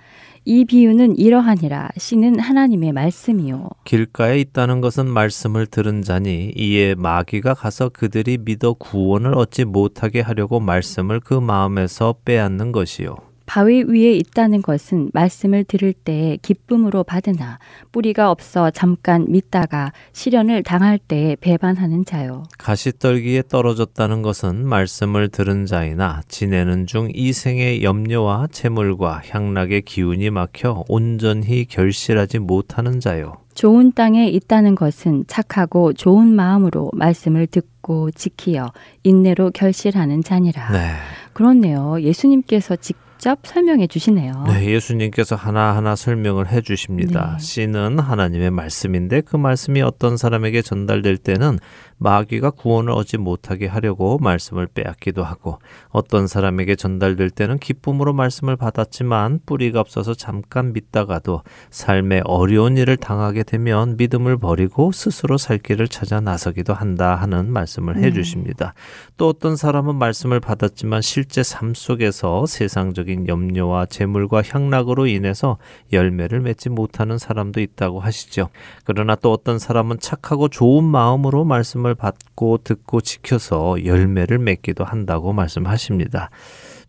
이 0.45 0.65
비유는 0.65 1.17
이러하니라 1.17 1.89
씨는 1.97 2.39
하나님의 2.39 2.91
말씀이요 2.93 3.69
길가에 3.83 4.39
있다는 4.39 4.81
것은 4.81 5.07
말씀을 5.07 5.67
들은 5.67 6.01
자니 6.01 6.53
이에 6.55 6.95
마귀가 6.95 7.53
가서 7.53 7.89
그들이 7.89 8.39
믿어 8.39 8.73
구원을 8.73 9.37
얻지 9.37 9.65
못하게 9.65 10.21
하려고 10.21 10.59
말씀을 10.59 11.19
그 11.19 11.35
마음에서 11.35 12.15
빼앗는 12.25 12.71
것이요. 12.71 13.28
바위 13.49 13.81
위에 13.81 14.13
있다는 14.13 14.61
것은 14.61 15.09
말씀을 15.11 15.63
들을 15.63 15.91
때에 15.91 16.37
기쁨으로 16.39 17.03
받으나 17.03 17.57
뿌리가 17.91 18.29
없어 18.29 18.69
잠깐 18.69 19.25
믿다가 19.27 19.91
시련을 20.13 20.61
당할 20.61 20.99
때에 20.99 21.35
배반하는 21.41 22.05
자요. 22.05 22.43
가시떨기에 22.59 23.45
떨어졌다는 23.49 24.21
것은 24.21 24.67
말씀을 24.67 25.29
들은 25.29 25.65
자이나 25.65 26.21
지내는 26.27 26.85
중 26.85 27.09
이생의 27.11 27.81
염려와 27.81 28.49
재물과 28.51 29.23
향락의 29.27 29.81
기운이 29.81 30.29
막혀 30.29 30.85
온전히 30.87 31.65
결실하지 31.65 32.37
못하는 32.37 32.99
자요. 32.99 33.37
좋은 33.55 33.93
땅에 33.93 34.27
있다는 34.27 34.75
것은 34.75 35.23
착하고 35.27 35.93
좋은 35.93 36.27
마음으로 36.27 36.91
말씀을 36.93 37.47
듣고 37.47 38.11
지키어 38.11 38.71
인내로 39.03 39.49
결실하는 39.49 40.21
자니라. 40.21 40.71
네. 40.71 40.91
그렇네요. 41.33 41.99
예수님께서 41.99 42.75
직접 43.19 43.39
설명해 43.43 43.87
주시네요. 43.87 44.45
네, 44.47 44.71
예수님께서 44.71 45.35
하나하나 45.35 45.97
설명을 45.97 46.47
해 46.47 46.61
주십니다. 46.61 47.35
네. 47.37 47.43
씨는 47.43 47.99
하나님의 47.99 48.49
말씀인데 48.49 49.19
그 49.19 49.35
말씀이 49.35 49.81
어떤 49.81 50.15
사람에게 50.15 50.61
전달될 50.61 51.17
때는 51.17 51.59
마귀가 51.97 52.51
구원을 52.51 52.93
얻지 52.93 53.17
못하게 53.17 53.67
하려고 53.67 54.19
말씀을 54.19 54.67
빼앗기도 54.67 55.25
하고 55.25 55.59
어떤 55.91 56.27
사람에게 56.27 56.75
전달될 56.75 57.31
때는 57.31 57.57
기쁨으로 57.57 58.13
말씀을 58.13 58.55
받았지만 58.55 59.39
뿌리가 59.45 59.79
없어서 59.79 60.13
잠깐 60.13 60.71
믿다가도 60.73 61.41
삶의 61.71 62.23
어려운 62.25 62.77
일을 62.77 62.97
당하게 62.97 63.43
되면 63.43 63.97
믿음을 63.97 64.37
버리고 64.37 64.91
스스로 64.91 65.37
살 65.37 65.57
길을 65.57 65.87
찾아 65.87 66.19
나서기도 66.19 66.73
한다 66.73 67.15
하는 67.15 67.51
말씀을 67.51 67.97
해 67.97 68.01
네. 68.01 68.11
주십니다. 68.11 68.73
또 69.17 69.29
어떤 69.29 69.55
사람은 69.55 69.95
말씀을 69.95 70.39
받았지만 70.39 71.01
실제 71.01 71.41
삶 71.41 71.73
속에서 71.73 72.45
세상적인 72.45 73.27
염려와 73.27 73.87
재물과 73.87 74.43
향락으로 74.43 75.07
인해서 75.07 75.57
열매를 75.91 76.41
맺지 76.41 76.69
못하는 76.69 77.17
사람도 77.17 77.61
있다고 77.61 77.99
하시죠. 77.99 78.49
그러나 78.83 79.15
또 79.15 79.31
어떤 79.31 79.57
사람은 79.57 79.99
착하고 79.99 80.49
좋은 80.49 80.83
마음으로 80.83 81.45
말씀을 81.45 81.95
받고 81.95 82.59
듣고 82.63 83.01
지켜서 83.01 83.83
열매를 83.83 84.37
맺기도 84.37 84.83
한다고 84.83 85.33
말씀하 85.33 85.78
십니다. 85.79 86.29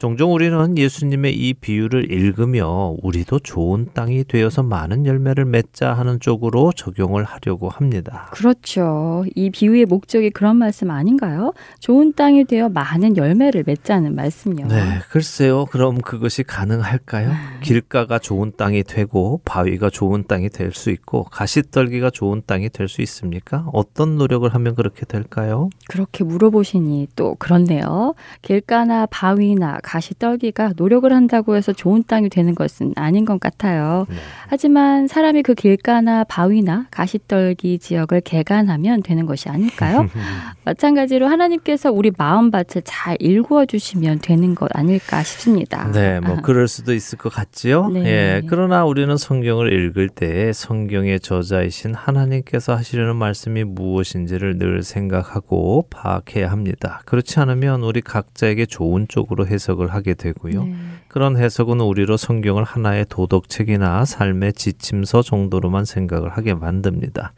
종종 0.01 0.33
우리는 0.33 0.79
예수님의 0.79 1.35
이 1.37 1.53
비유를 1.53 2.11
읽으며 2.11 2.97
우리도 3.03 3.41
좋은 3.41 3.89
땅이 3.93 4.25
되어서 4.25 4.63
많은 4.63 5.05
열매를 5.05 5.45
맺자 5.45 5.93
하는 5.93 6.19
쪽으로 6.21 6.73
적용을 6.73 7.25
하려고 7.25 7.69
합니다. 7.69 8.31
그렇죠. 8.33 9.27
이 9.35 9.51
비유의 9.51 9.85
목적이 9.85 10.31
그런 10.31 10.57
말씀 10.57 10.91
아닌가요? 10.91 11.53
좋은 11.81 12.15
땅이 12.15 12.47
되어 12.47 12.71
많은 12.71 13.19
열매를 13.19 13.65
맺자는 13.67 14.15
말씀이요. 14.15 14.69
네, 14.69 15.01
글쎄요. 15.11 15.67
그럼 15.67 16.01
그것이 16.01 16.45
가능할까요? 16.45 17.33
길가가 17.63 18.19
좋은 18.19 18.53
땅이 18.57 18.85
되고 18.85 19.43
바위가 19.45 19.91
좋은 19.91 20.25
땅이 20.27 20.49
될 20.49 20.71
수 20.73 20.89
있고 20.91 21.25
가시떨기가 21.25 22.09
좋은 22.09 22.41
땅이 22.47 22.71
될 22.71 22.89
수 22.89 23.03
있습니까? 23.03 23.67
어떤 23.75 24.17
노력을 24.17 24.49
하면 24.55 24.75
그렇게 24.77 25.05
될까요? 25.05 25.69
그렇게 25.91 26.25
물어보시니 26.25 27.09
또 27.17 27.35
그렇네요. 27.35 28.15
길가나 28.41 29.05
바위나 29.07 29.81
가시떨기가 29.91 30.75
노력을 30.77 31.13
한다고 31.13 31.57
해서 31.57 31.73
좋은 31.73 32.05
땅이 32.07 32.29
되는 32.29 32.55
것은 32.55 32.93
아닌 32.95 33.25
것 33.25 33.41
같아요. 33.41 34.07
네. 34.09 34.17
하지만 34.47 35.09
사람이 35.09 35.43
그 35.43 35.55
길가나 35.55 36.23
바위나 36.25 36.87
가시떨기 36.93 37.81
지역을 37.81 38.21
개간하면 38.21 39.03
되는 39.03 39.27
것이 39.27 39.49
아닐까요? 39.49 40.09
마찬가지로 40.65 41.27
하나님께서 41.27 41.91
우리 41.91 42.13
마음밭을 42.17 42.83
잘 42.85 43.17
일구어 43.19 43.67
주시면 43.67 44.21
되는 44.21 44.55
것 44.55 44.71
아닐까 44.75 45.25
싶습니다. 45.25 45.91
네, 45.91 46.21
뭐 46.21 46.37
그럴 46.41 46.69
수도 46.69 46.95
있을 46.95 47.19
것 47.19 47.33
같지요. 47.33 47.89
네. 47.89 48.05
예, 48.05 48.43
그러나 48.47 48.85
우리는 48.85 49.17
성경을 49.17 49.73
읽을 49.73 50.09
때 50.09 50.53
성경의 50.53 51.19
저자이신 51.19 51.95
하나님께서 51.95 52.77
하시려는 52.77 53.17
말씀이 53.17 53.65
무엇인지를 53.65 54.59
늘 54.59 54.85
생각하고 54.85 55.87
파악해야 55.91 56.51
합니다. 56.51 57.03
그렇지 57.07 57.41
않으면 57.41 57.83
우리 57.83 58.01
각자에게 58.01 58.67
좋은 58.67 59.07
쪽으로 59.09 59.47
해석을 59.49 59.80
하게 59.89 60.15
되고요. 60.15 60.65
네. 60.65 60.75
그런 61.09 61.37
해석은 61.37 61.81
우리로 61.81 62.17
성경을 62.17 62.63
하나의 62.63 63.07
도덕책이나 63.09 64.05
삶의 64.05 64.53
지침서 64.53 65.23
정도로만 65.23 65.85
생각을 65.85 66.31
하게 66.31 66.55
만듭니다. 66.55 67.33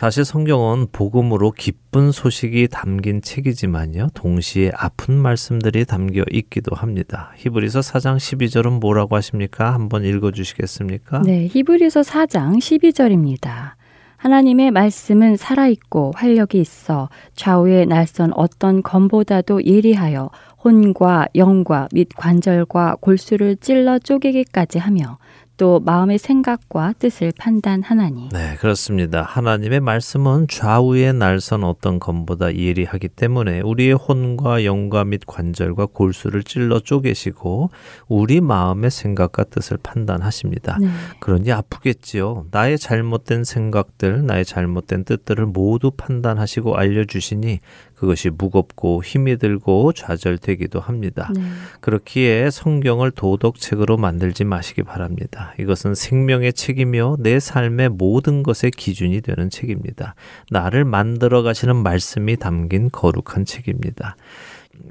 사실 0.00 0.24
성경은 0.24 0.86
복음으로 0.92 1.50
기쁜 1.50 2.10
소식이 2.10 2.68
담긴 2.68 3.20
책이지만요. 3.20 4.08
동시에 4.14 4.72
아픈 4.74 5.14
말씀들이 5.14 5.84
담겨 5.84 6.24
있기도 6.30 6.74
합니다. 6.74 7.32
히브리서 7.36 7.80
4장 7.80 8.16
12절은 8.16 8.80
뭐라고 8.80 9.16
하십니까? 9.16 9.74
한번 9.74 10.04
읽어 10.04 10.30
주시겠습니까? 10.30 11.22
네, 11.22 11.48
히브리서 11.50 12.00
4장 12.00 12.56
12절입니다. 12.56 13.78
하나님의 14.18 14.72
말씀은 14.72 15.36
살아있고 15.36 16.12
활력이 16.16 16.60
있어 16.60 17.08
좌우의 17.34 17.86
날선 17.86 18.32
어떤 18.34 18.82
검보다도 18.82 19.64
예리하여 19.64 20.30
혼과 20.64 21.28
영과 21.36 21.88
및 21.92 22.08
관절과 22.16 22.96
골수를 23.00 23.56
찔러 23.56 23.98
쪼개기까지 23.98 24.78
하며 24.78 25.18
또 25.58 25.80
마음의 25.80 26.18
생각과 26.18 26.94
뜻을 27.00 27.32
판단하나니. 27.36 28.28
네, 28.32 28.54
그렇습니다. 28.60 29.22
하나님의 29.22 29.80
말씀은 29.80 30.46
좌우의 30.48 31.14
날선 31.14 31.64
어떤 31.64 31.98
검보다 31.98 32.54
예리하기 32.54 33.08
때문에 33.08 33.60
우리의 33.60 33.94
혼과 33.94 34.64
영과 34.64 35.04
및 35.04 35.22
관절과 35.26 35.86
골수를 35.86 36.44
찔러 36.44 36.78
쪼개시고 36.78 37.70
우리 38.06 38.40
마음의 38.40 38.90
생각과 38.92 39.44
뜻을 39.44 39.78
판단하십니다. 39.82 40.78
네. 40.80 40.86
그러니 41.18 41.50
아프겠지요. 41.50 42.46
나의 42.52 42.78
잘못된 42.78 43.42
생각들, 43.42 44.24
나의 44.26 44.44
잘못된 44.44 45.04
뜻들을 45.04 45.44
모두 45.46 45.90
판단하시고 45.90 46.76
알려주시니 46.76 47.58
그것이 47.98 48.30
무겁고 48.30 49.02
힘이 49.02 49.38
들고 49.38 49.92
좌절되기도 49.92 50.78
합니다. 50.78 51.30
네. 51.34 51.42
그렇기에 51.80 52.50
성경을 52.50 53.10
도덕책으로 53.10 53.96
만들지 53.96 54.44
마시기 54.44 54.84
바랍니다. 54.84 55.52
이것은 55.58 55.94
생명의 55.94 56.52
책이며 56.52 57.16
내 57.18 57.40
삶의 57.40 57.88
모든 57.90 58.44
것의 58.44 58.70
기준이 58.76 59.20
되는 59.20 59.50
책입니다. 59.50 60.14
나를 60.50 60.84
만들어 60.84 61.42
가시는 61.42 61.74
말씀이 61.76 62.36
담긴 62.36 62.90
거룩한 62.92 63.44
책입니다. 63.44 64.16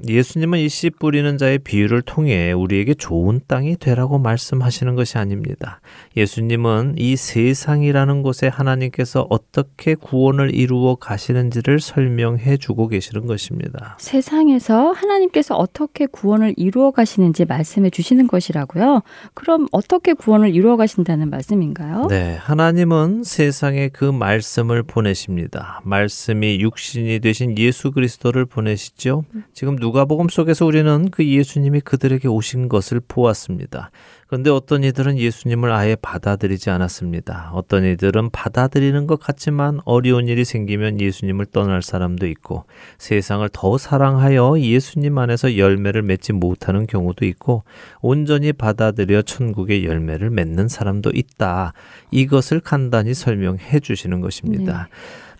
예수님은 0.06 0.58
이 0.60 0.68
씨 0.68 0.90
뿌리는 0.90 1.38
자의 1.38 1.58
비유를 1.58 2.02
통해 2.02 2.52
우리에게 2.52 2.94
좋은 2.94 3.40
땅이 3.46 3.76
되라고 3.78 4.18
말씀하시는 4.18 4.94
것이 4.94 5.18
아닙니다. 5.18 5.80
예수님은 6.16 6.94
이 6.98 7.16
세상이라는 7.16 8.22
곳에 8.22 8.48
하나님께서 8.48 9.26
어떻게 9.30 9.94
구원을 9.94 10.54
이루어 10.54 10.94
가시는지를 10.96 11.80
설명해 11.80 12.58
주고 12.58 12.88
계시는 12.88 13.26
것입니다. 13.26 13.96
세상에서 13.98 14.92
하나님께서 14.92 15.56
어떻게 15.56 16.06
구원을 16.06 16.54
이루어 16.56 16.90
가시는지 16.90 17.44
말씀해 17.44 17.90
주시는 17.90 18.26
것이라고요? 18.28 19.02
그럼 19.34 19.66
어떻게 19.72 20.12
구원을 20.12 20.54
이루어 20.54 20.76
가신다는 20.76 21.30
말씀인가요? 21.30 22.06
네, 22.08 22.36
하나님은 22.40 23.24
세상에 23.24 23.88
그 23.88 24.04
말씀을 24.04 24.82
보내십니다. 24.82 25.80
말씀이 25.84 26.60
육신이 26.60 27.20
되신 27.20 27.56
예수 27.58 27.90
그리스도를 27.90 28.44
보내시죠. 28.44 29.24
지금 29.52 29.76
누가복음 29.80 30.28
속에서 30.28 30.66
우리는 30.66 31.10
그 31.10 31.26
예수님이 31.26 31.80
그들에게 31.80 32.28
오신 32.28 32.68
것을 32.68 33.00
보았습니다. 33.06 33.90
그런데 34.26 34.50
어떤 34.50 34.84
이들은 34.84 35.18
예수님을 35.18 35.72
아예 35.72 35.96
받아들이지 35.96 36.68
않았습니다. 36.68 37.50
어떤 37.54 37.84
이들은 37.84 38.28
받아들이는 38.30 39.06
것 39.06 39.18
같지만 39.18 39.80
어려운 39.86 40.28
일이 40.28 40.44
생기면 40.44 41.00
예수님을 41.00 41.46
떠날 41.46 41.80
사람도 41.80 42.26
있고 42.26 42.64
세상을 42.98 43.48
더 43.52 43.78
사랑하여 43.78 44.60
예수님 44.60 45.16
안에서 45.16 45.56
열매를 45.56 46.02
맺지 46.02 46.34
못하는 46.34 46.86
경우도 46.86 47.24
있고 47.24 47.64
온전히 48.02 48.52
받아들여 48.52 49.22
천국의 49.22 49.86
열매를 49.86 50.28
맺는 50.28 50.68
사람도 50.68 51.12
있다. 51.14 51.72
이것을 52.10 52.60
간단히 52.60 53.14
설명해 53.14 53.80
주시는 53.80 54.20
것입니다. 54.20 54.88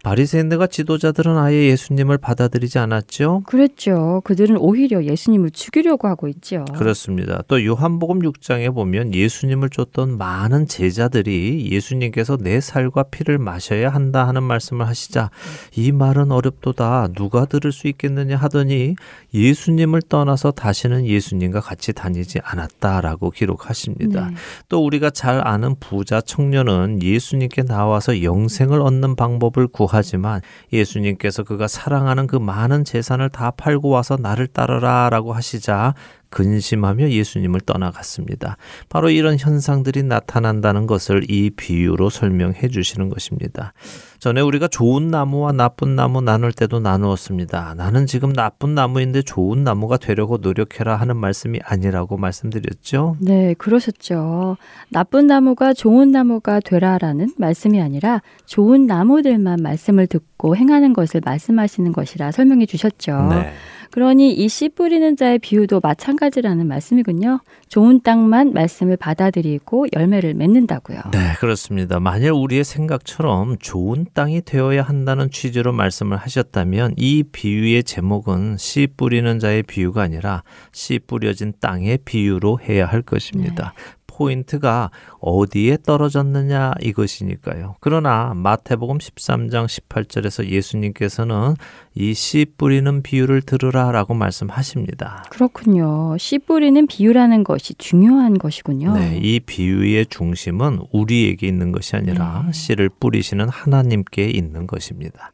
바리새인들과 0.02 0.68
지도자들은 0.68 1.36
아예 1.36 1.66
예수님을 1.70 2.18
받아들이지 2.18 2.78
않았죠. 2.78 3.42
그랬죠. 3.46 4.22
그들은 4.24 4.56
오히려 4.56 5.04
예수님을 5.04 5.50
죽이려고 5.50 6.08
하고 6.08 6.28
있죠. 6.28 6.64
그렇습니다. 6.76 7.42
또 7.48 7.64
요한복음 7.64 8.20
6장에 8.20 8.72
보면 8.74 9.14
예수님을 9.14 9.70
쫓던 9.70 10.16
많은 10.16 10.66
제자들이 10.66 11.68
예수님께서 11.70 12.36
내 12.36 12.60
살과 12.60 13.04
피를 13.04 13.38
마셔야 13.38 13.90
한다 13.90 14.26
하는 14.26 14.42
말씀을 14.42 14.86
하시자 14.86 15.30
이 15.76 15.92
말은 15.92 16.30
어렵도다 16.30 17.08
누가 17.14 17.44
들을 17.44 17.72
수 17.72 17.88
있겠느냐 17.88 18.36
하더니 18.36 18.94
예수님을 19.34 20.02
떠나서 20.08 20.52
다시는 20.52 21.06
예수님과 21.06 21.60
같이 21.60 21.92
다니지 21.92 22.38
않았다라고 22.42 23.30
기록하십니다. 23.30 24.28
네. 24.28 24.34
또 24.68 24.84
우리가 24.84 25.10
잘 25.10 25.46
아는 25.46 25.74
부자 25.78 26.20
청년은 26.20 27.02
예수님께 27.02 27.64
나와서 27.64 28.22
영생을 28.22 28.80
얻는 28.80 29.16
방법을 29.16 29.66
구하 29.68 29.87
지만 30.02 30.40
예수님께서 30.72 31.42
그가 31.42 31.66
사랑하는 31.66 32.26
그 32.26 32.36
많은 32.36 32.84
재산을 32.84 33.28
다 33.30 33.50
팔고 33.50 33.88
와서 33.88 34.16
나를 34.20 34.46
따르라 34.46 35.08
라고 35.10 35.32
하시자 35.32 35.94
근심하며 36.30 37.10
예수님을 37.10 37.60
떠나갔습니다. 37.60 38.56
바로 38.88 39.10
이런 39.10 39.38
현상들이 39.38 40.02
나타난다는 40.02 40.86
것을 40.86 41.22
이 41.30 41.50
비유로 41.50 42.10
설명해 42.10 42.68
주시는 42.68 43.08
것입니다. 43.08 43.72
전에 44.18 44.40
우리가 44.40 44.66
좋은 44.66 45.08
나무와 45.08 45.52
나쁜 45.52 45.94
나무 45.94 46.20
나눌 46.20 46.52
때도 46.52 46.80
나누었습니다. 46.80 47.74
나는 47.76 48.06
지금 48.06 48.32
나쁜 48.32 48.74
나무인데 48.74 49.22
좋은 49.22 49.62
나무가 49.62 49.96
되려고 49.96 50.38
노력해라 50.38 50.96
하는 50.96 51.16
말씀이 51.16 51.60
아니라고 51.62 52.16
말씀드렸죠. 52.16 53.16
네, 53.20 53.54
그러셨죠. 53.54 54.56
나쁜 54.90 55.28
나무가 55.28 55.72
좋은 55.72 56.10
나무가 56.10 56.58
되라라는 56.60 57.34
말씀이 57.36 57.80
아니라 57.80 58.20
좋은 58.46 58.86
나무들만 58.86 59.62
말씀을 59.62 60.08
듣고 60.08 60.56
행하는 60.56 60.92
것을 60.92 61.20
말씀하시는 61.24 61.92
것이라 61.92 62.32
설명해 62.32 62.66
주셨죠. 62.66 63.28
네. 63.30 63.52
그러니 63.90 64.32
이 64.34 64.48
씨 64.48 64.68
뿌리는 64.68 65.16
자의 65.16 65.38
비유도 65.38 65.80
마찬가지라는 65.80 66.66
말씀이군요. 66.66 67.40
좋은 67.68 68.00
땅만 68.02 68.52
말씀을 68.52 68.96
받아들이고 68.96 69.86
열매를 69.94 70.34
맺는다고요. 70.34 70.98
네, 71.12 71.34
그렇습니다. 71.38 72.00
만일 72.00 72.32
우리의 72.32 72.64
생각처럼 72.64 73.58
좋은 73.58 74.06
땅이 74.14 74.42
되어야 74.42 74.82
한다는 74.82 75.30
취지로 75.30 75.72
말씀을 75.72 76.16
하셨다면 76.16 76.94
이 76.96 77.22
비유의 77.30 77.84
제목은 77.84 78.56
씨 78.58 78.88
뿌리는 78.96 79.38
자의 79.38 79.62
비유가 79.62 80.02
아니라 80.02 80.42
씨 80.72 80.98
뿌려진 80.98 81.52
땅의 81.60 81.98
비유로 82.04 82.60
해야 82.66 82.86
할 82.86 83.02
것입니다. 83.02 83.74
포인트가 84.18 84.90
어디에 85.20 85.78
떨어졌느냐 85.86 86.72
이것이니까요. 86.82 87.76
그러나 87.80 88.32
마태복음 88.34 88.98
13장 88.98 89.66
18절에서 89.66 90.46
예수님께서는 90.48 91.54
이 91.94 92.14
씨 92.18 92.46
뿌리는 92.56 93.00
비유를 93.02 93.42
들으라라고 93.42 94.12
말씀하십니다. 94.14 95.24
그렇군요. 95.30 96.16
씨 96.18 96.38
뿌리는 96.38 96.86
비유라는 96.86 97.44
것이 97.44 97.74
중요한 97.74 98.38
것이군요. 98.38 98.94
네, 98.94 99.18
이 99.22 99.38
비유의 99.40 100.06
중심은 100.06 100.80
우리에게 100.92 101.46
있는 101.46 101.70
것이 101.70 101.94
아니라 101.96 102.42
네. 102.46 102.52
씨를 102.52 102.88
뿌리시는 102.88 103.48
하나님께 103.48 104.26
있는 104.30 104.66
것입니다. 104.66 105.32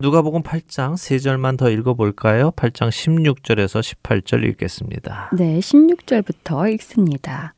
누가복음 0.00 0.42
8장 0.42 0.96
세 0.96 1.18
절만 1.18 1.56
더 1.56 1.70
읽어 1.70 1.94
볼까요? 1.94 2.50
8장 2.50 2.88
16절에서 2.88 3.80
18절 4.02 4.44
읽겠습니다. 4.50 5.30
네, 5.36 5.60
16절부터 5.60 6.72
읽습니다. 6.74 7.54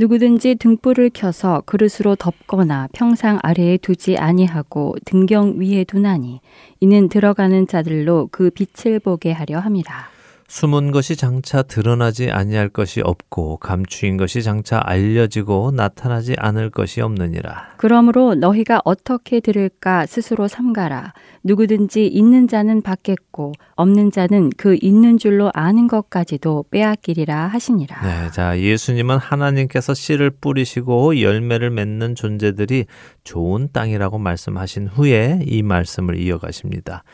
누구든지 0.00 0.54
등불을 0.54 1.10
켜서 1.12 1.62
그릇으로 1.66 2.16
덮거나 2.16 2.88
평상 2.94 3.38
아래에 3.42 3.76
두지 3.76 4.16
아니하고 4.16 4.96
등경 5.04 5.60
위에 5.60 5.84
두나니 5.84 6.40
이는 6.80 7.10
들어가는 7.10 7.66
자들로 7.66 8.30
그 8.32 8.48
빛을 8.48 8.98
보게 9.00 9.30
하려 9.30 9.58
함이라. 9.58 10.19
숨은 10.50 10.90
것이 10.90 11.14
장차 11.14 11.62
드러나지 11.62 12.32
아니할 12.32 12.68
것이 12.70 13.00
없고 13.02 13.58
감추인 13.58 14.16
것이 14.16 14.42
장차 14.42 14.80
알려지고 14.82 15.70
나타나지 15.70 16.34
않을 16.36 16.70
것이 16.70 17.00
없느니라. 17.00 17.74
그러므로 17.76 18.34
너희가 18.34 18.82
어떻게 18.84 19.38
들을까 19.38 20.06
스스로 20.06 20.48
삼가라. 20.48 21.14
누구든지 21.44 22.08
있는 22.08 22.48
자는 22.48 22.82
받겠고 22.82 23.52
없는 23.76 24.10
자는 24.10 24.50
그 24.56 24.76
있는 24.82 25.18
줄로 25.18 25.52
아는 25.54 25.86
것까지도 25.86 26.64
빼앗기리라 26.72 27.46
하시니라. 27.46 28.00
네, 28.02 28.30
자 28.32 28.58
예수님은 28.58 29.18
하나님께서 29.18 29.94
씨를 29.94 30.30
뿌리시고 30.30 31.20
열매를 31.20 31.70
맺는 31.70 32.16
존재들이 32.16 32.86
좋은 33.22 33.68
땅이라고 33.72 34.18
말씀하신 34.18 34.88
후에 34.88 35.42
이 35.46 35.62
말씀을 35.62 36.18
이어가십니다. 36.18 37.04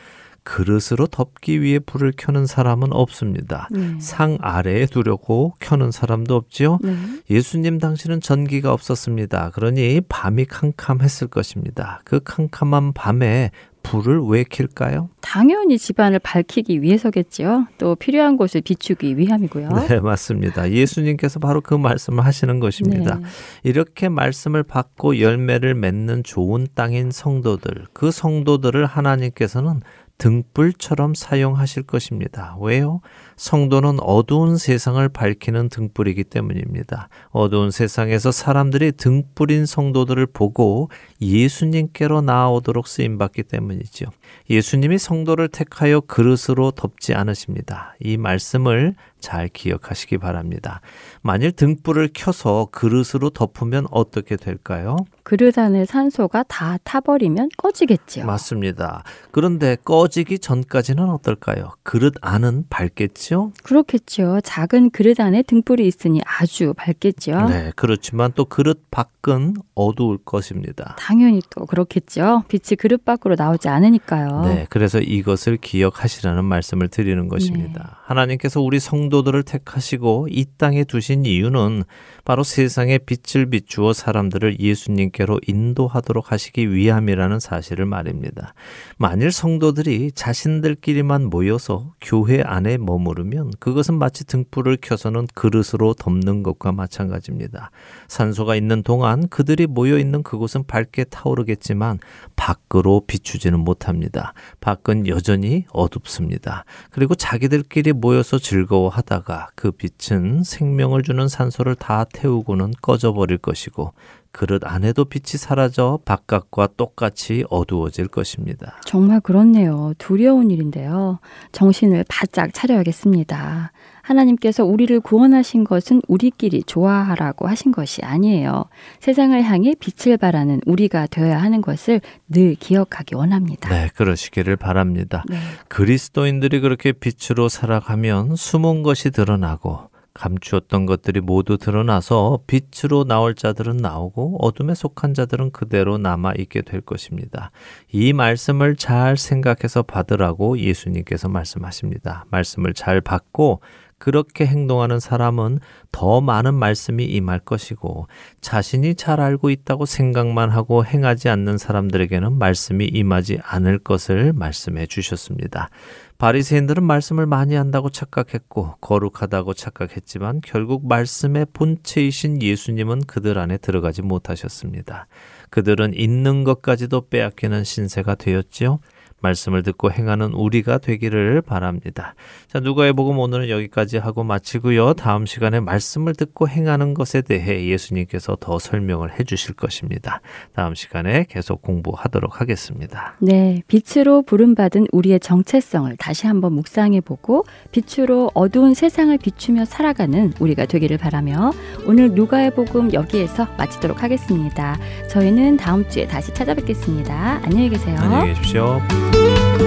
그릇으로 0.47 1.07
덮기 1.07 1.61
위해 1.61 1.77
불을 1.77 2.13
켜는 2.15 2.45
사람은 2.45 2.93
없습니다. 2.93 3.67
네. 3.69 3.97
상 3.99 4.37
아래에 4.39 4.85
두려고 4.85 5.53
켜는 5.59 5.91
사람도 5.91 6.35
없지요. 6.35 6.79
네. 6.81 6.95
예수님 7.29 7.79
당시는 7.79 8.21
전기가 8.21 8.71
없었습니다. 8.71 9.49
그러니 9.49 9.99
밤이 10.07 10.45
캄캄했을 10.45 11.27
것입니다. 11.27 11.99
그 12.05 12.21
캄캄한 12.23 12.93
밤에 12.93 13.51
불을 13.83 14.21
왜 14.21 14.45
킬까요? 14.45 15.09
당연히 15.21 15.77
집안을 15.77 16.19
밝히기 16.19 16.81
위해서겠지요. 16.81 17.67
또 17.77 17.95
필요한 17.95 18.37
곳을 18.37 18.61
비추기 18.61 19.17
위함이고요. 19.17 19.69
네, 19.87 19.99
맞습니다. 19.99 20.71
예수님께서 20.71 21.39
바로 21.39 21.59
그 21.59 21.73
말씀을 21.73 22.25
하시는 22.25 22.59
것입니다. 22.59 23.15
네. 23.15 23.25
이렇게 23.63 24.07
말씀을 24.07 24.63
받고 24.63 25.19
열매를 25.19 25.73
맺는 25.75 26.23
좋은 26.23 26.67
땅인 26.73 27.11
성도들, 27.11 27.87
그 27.93 28.11
성도들을 28.11 28.85
하나님께서는 28.85 29.81
등불처럼 30.17 31.13
사용하실 31.13 31.83
것입니다. 31.83 32.57
왜요? 32.59 33.01
성도는 33.37 33.99
어두운 34.01 34.57
세상을 34.57 35.07
밝히는 35.09 35.69
등불이기 35.69 36.25
때문입니다. 36.25 37.07
어두운 37.29 37.71
세상에서 37.71 38.31
사람들이 38.31 38.91
등불인 38.93 39.65
성도들을 39.65 40.25
보고 40.27 40.89
예수님께로 41.21 42.21
나아오도록 42.21 42.87
쓰임받기 42.87 43.43
때문이죠. 43.43 44.07
예수님이 44.49 44.97
성도를 44.97 45.47
택하여 45.49 46.01
그릇으로 46.01 46.71
덮지 46.71 47.13
않으십니다. 47.13 47.95
이 47.99 48.17
말씀을 48.17 48.95
잘 49.19 49.47
기억하시기 49.47 50.19
바랍니다. 50.19 50.81
만일 51.21 51.51
등불을 51.51 52.09
켜서 52.13 52.67
그릇으로 52.71 53.29
덮으면 53.31 53.87
어떻게 53.91 54.35
될까요? 54.35 54.97
그릇 55.23 55.57
안에 55.57 55.85
산소가 55.85 56.43
다 56.43 56.77
타버리면 56.83 57.49
꺼지겠지요. 57.57 58.25
맞습니다. 58.25 59.03
그런데 59.31 59.75
꺼지기 59.83 60.39
전까지는 60.39 61.09
어떨까요? 61.09 61.71
그릇 61.83 62.13
안은 62.21 62.65
밝겠 62.69 63.15
죠? 63.27 63.51
그렇겠죠. 63.61 64.39
작은 64.41 64.91
그릇 64.91 65.19
안에 65.19 65.43
등불이 65.43 65.85
있으니 65.85 66.21
아주 66.23 66.73
밝겠죠. 66.77 67.47
네, 67.49 67.73
그렇지만 67.75 68.31
또 68.35 68.45
그릇 68.45 68.89
밖은 68.89 69.55
어두울 69.75 70.17
것입니다. 70.23 70.95
당연히 70.97 71.41
또 71.49 71.65
그렇겠죠. 71.65 72.45
빛이 72.47 72.77
그릇 72.77 73.03
밖으로 73.03 73.35
나오지 73.37 73.67
않으니까요. 73.67 74.43
네, 74.45 74.65
그래서 74.69 74.99
이것을 74.99 75.57
기억하시라는 75.57 76.45
말씀을 76.45 76.87
드리는 76.87 77.21
네. 77.21 77.27
것입니다. 77.27 77.99
하나님께서 78.05 78.61
우리 78.61 78.79
성도들을 78.79 79.43
택하시고 79.43 80.29
이 80.31 80.45
땅에 80.57 80.85
두신 80.85 81.25
이유는 81.25 81.83
바로 82.23 82.43
세상에 82.43 82.97
빛을 82.97 83.49
비추어 83.49 83.91
사람들을 83.91 84.61
예수님께로 84.61 85.41
인도하도록 85.45 86.31
하시기 86.31 86.73
위함이라는 86.73 87.41
사실을 87.41 87.85
말입니다. 87.85 88.53
만일 88.97 89.33
성도들이 89.33 90.13
자신들끼리만 90.13 91.25
모여서 91.25 91.93
교회 91.99 92.41
안에 92.41 92.77
머무르 92.77 93.16
면 93.23 93.51
그것은 93.59 93.95
마치 93.95 94.25
등불을 94.25 94.77
켜서는 94.81 95.27
그릇으로 95.33 95.93
덮는 95.93 96.43
것과 96.43 96.71
마찬가지입니다. 96.71 97.71
산소가 98.07 98.55
있는 98.55 98.83
동안 98.83 99.27
그들이 99.29 99.67
모여 99.67 99.97
있는 99.97 100.23
그곳은 100.23 100.65
밝게 100.65 101.05
타오르겠지만 101.05 101.99
밖으로 102.35 103.03
비추지는 103.07 103.59
못합니다. 103.59 104.33
밖은 104.59 105.07
여전히 105.07 105.65
어둡습니다. 105.71 106.65
그리고 106.91 107.15
자기들끼리 107.15 107.93
모여서 107.93 108.39
즐거워하다가 108.39 109.49
그 109.55 109.71
빛은 109.71 110.43
생명을 110.43 111.03
주는 111.03 111.27
산소를 111.27 111.75
다 111.75 112.05
태우고는 112.05 112.73
꺼져버릴 112.81 113.37
것이고 113.39 113.93
그릇 114.37 114.61
안에도 114.63 115.03
빛이 115.03 115.39
사라져 115.39 115.97
바깥과 116.05 116.69
똑같이 116.77 117.43
어두워질 117.49 118.07
것입니다. 118.07 118.79
정말 118.85 119.19
그렇네요. 119.19 119.93
두려운 119.97 120.51
일인데요. 120.51 121.17
정신을 121.53 122.05
바짝 122.07 122.53
차려야겠습니다. 122.53 123.71
하나님께서 124.03 124.63
우리를 124.63 124.99
구원하신 124.99 125.63
것은 125.63 126.03
우리끼리 126.07 126.61
좋아하라고 126.63 127.47
하신 127.47 127.71
것이 127.71 128.03
아니에요. 128.05 128.65
세상을 128.99 129.41
향해 129.41 129.73
빛을 129.79 130.17
발하는 130.17 130.61
우리가 130.67 131.07
되어야 131.07 131.41
하는 131.41 131.61
것을 131.61 131.99
늘 132.29 132.53
기억하기 132.53 133.15
원합니다. 133.15 133.69
네, 133.69 133.89
그러시기를 133.95 134.55
바랍니다. 134.55 135.23
네. 135.27 135.37
그리스도인들이 135.67 136.59
그렇게 136.59 136.91
빛으로 136.91 137.49
살아가면 137.49 138.35
숨은 138.35 138.83
것이 138.83 139.09
드러나고 139.09 139.89
감추었던 140.17 140.85
것들이 140.85 141.21
모두 141.21 141.57
드러나서 141.57 142.39
빛으로 142.47 143.03
나올 143.03 143.35
자들은 143.35 143.77
나오고 143.77 144.37
어둠에 144.41 144.73
속한 144.73 145.13
자들은 145.13 145.51
그대로 145.51 145.97
남아 145.97 146.33
있게 146.37 146.61
될 146.61 146.81
것입니다. 146.81 147.51
이 147.91 148.13
말씀을 148.13 148.75
잘 148.75 149.15
생각해서 149.15 149.83
받으라고 149.83 150.57
예수님께서 150.57 151.29
말씀하십니다. 151.29 152.25
말씀을 152.31 152.73
잘 152.73 153.01
받고 153.01 153.61
그렇게 153.99 154.45
행동하는 154.45 154.99
사람은 154.99 155.59
더 155.91 156.21
많은 156.21 156.53
말씀이 156.53 157.03
임할 157.03 157.39
것이고 157.39 158.07
자신이 158.41 158.95
잘 158.95 159.19
알고 159.19 159.49
있다고 159.49 159.85
생각만 159.85 160.49
하고 160.49 160.85
행하지 160.85 161.29
않는 161.29 161.57
사람들에게는 161.57 162.37
말씀이 162.37 162.85
임하지 162.85 163.39
않을 163.43 163.79
것을 163.79 164.33
말씀해 164.33 164.85
주셨습니다. 164.85 165.69
바리새인들은 166.17 166.83
말씀을 166.83 167.27
많이 167.27 167.55
한다고 167.55 167.89
착각했고 167.89 168.75
거룩하다고 168.81 169.53
착각했지만 169.53 170.41
결국 170.43 170.87
말씀의 170.87 171.45
본체이신 171.53 172.41
예수님은 172.41 173.01
그들 173.05 173.37
안에 173.37 173.57
들어가지 173.57 174.01
못하셨습니다. 174.01 175.07
그들은 175.49 175.93
있는 175.93 176.43
것까지도 176.43 177.09
빼앗기는 177.09 177.63
신세가 177.63 178.15
되었지요. 178.15 178.79
말씀을 179.27 179.63
듣고 179.63 179.91
행하는 179.91 180.33
우리가 180.33 180.77
되기를 180.77 181.41
바랍니다. 181.41 182.15
자, 182.47 182.59
누가의 182.59 182.93
복음 182.93 183.19
오늘은 183.19 183.49
여기까지 183.49 183.97
하고 183.97 184.23
마치고요. 184.23 184.93
다음 184.93 185.25
시간에 185.25 185.59
말씀을 185.59 186.15
듣고 186.15 186.47
행하는 186.47 186.93
것에 186.93 187.21
대해 187.21 187.67
예수님께서 187.67 188.37
더 188.39 188.59
설명을 188.59 189.19
해 189.19 189.23
주실 189.23 189.53
것입니다. 189.53 190.21
다음 190.53 190.75
시간에 190.75 191.25
계속 191.29 191.61
공부하도록 191.61 192.39
하겠습니다. 192.39 193.15
네, 193.19 193.61
빛으로 193.67 194.21
부름받은 194.21 194.87
우리의 194.91 195.19
정체성을 195.19 195.95
다시 195.97 196.27
한번 196.27 196.53
묵상해 196.53 197.01
보고 197.01 197.45
빛으로 197.71 198.31
어두운 198.33 198.73
세상을 198.73 199.17
비추며 199.17 199.65
살아가는 199.65 200.33
우리가 200.39 200.65
되기를 200.65 200.97
바라며 200.97 201.51
오늘 201.85 202.11
누가의 202.11 202.51
복음 202.51 202.93
여기에서 202.93 203.47
마치도록 203.57 204.03
하겠습니다. 204.03 204.77
저희는 205.09 205.57
다음 205.57 205.87
주에 205.89 206.07
다시 206.07 206.33
찾아뵙겠습니다. 206.33 207.41
안녕히 207.43 207.69
계세요. 207.69 207.97
안녕히 207.99 208.33
계십시오. 208.33 209.16
우 209.17 209.66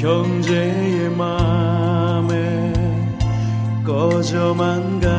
형제의 0.00 1.10
맘에 1.10 2.72
꺼져만 3.84 4.98
가 4.98 5.09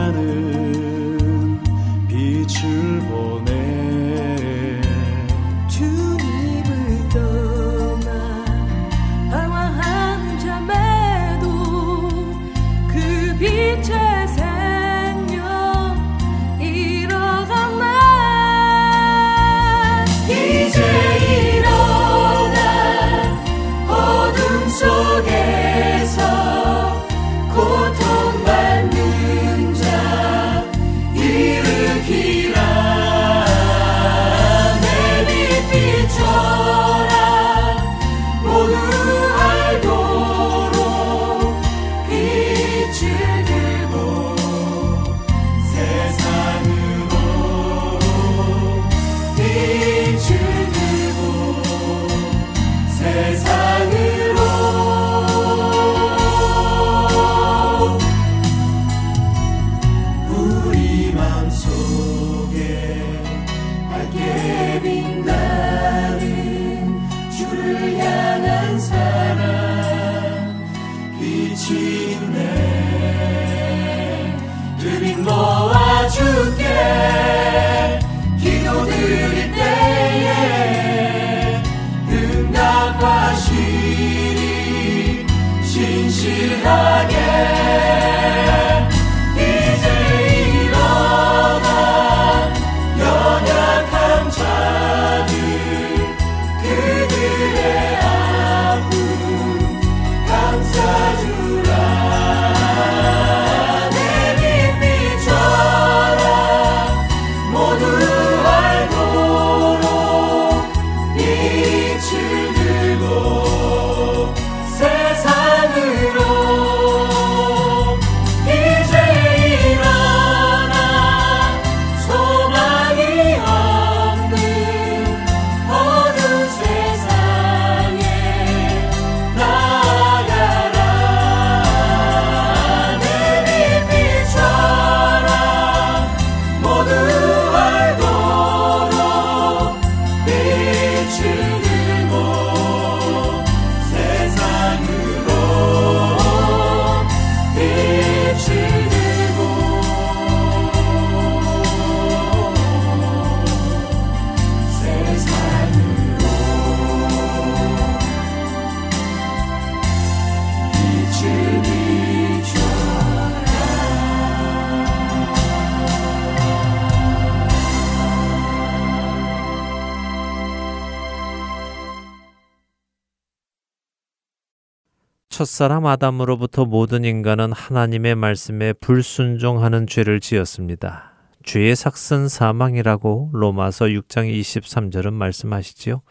첫사람 175.61 175.85
아담으로부터 175.85 176.65
모든 176.65 177.05
인간은 177.05 177.51
하나님의 177.51 178.15
말씀에 178.15 178.73
불순종하는 178.73 179.85
죄를 179.85 180.19
지었습니다. 180.19 181.13
죄의 181.43 181.75
삭은 181.75 182.29
사망이라고 182.29 183.29
로마서 183.31 183.85
6장 183.85 184.27
23절은 184.27 185.13
말씀하시지요. 185.13 186.01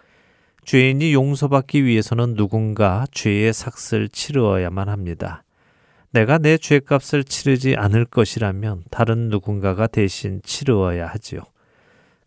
죄인이 0.65 1.13
용서받기 1.13 1.85
위해서는 1.85 2.37
누군가 2.37 3.07
죄의 3.11 3.53
삭을 3.53 4.11
치르어야만 4.11 4.89
합니다. 4.89 5.43
내가 6.13 6.39
내 6.39 6.57
죄값을 6.57 7.25
치르지 7.25 7.75
않을 7.75 8.05
것이라면 8.05 8.85
다른 8.93 9.31
누군가가 9.31 9.89
대신 9.89 10.43
치르어야 10.45 11.09
하지요. 11.09 11.41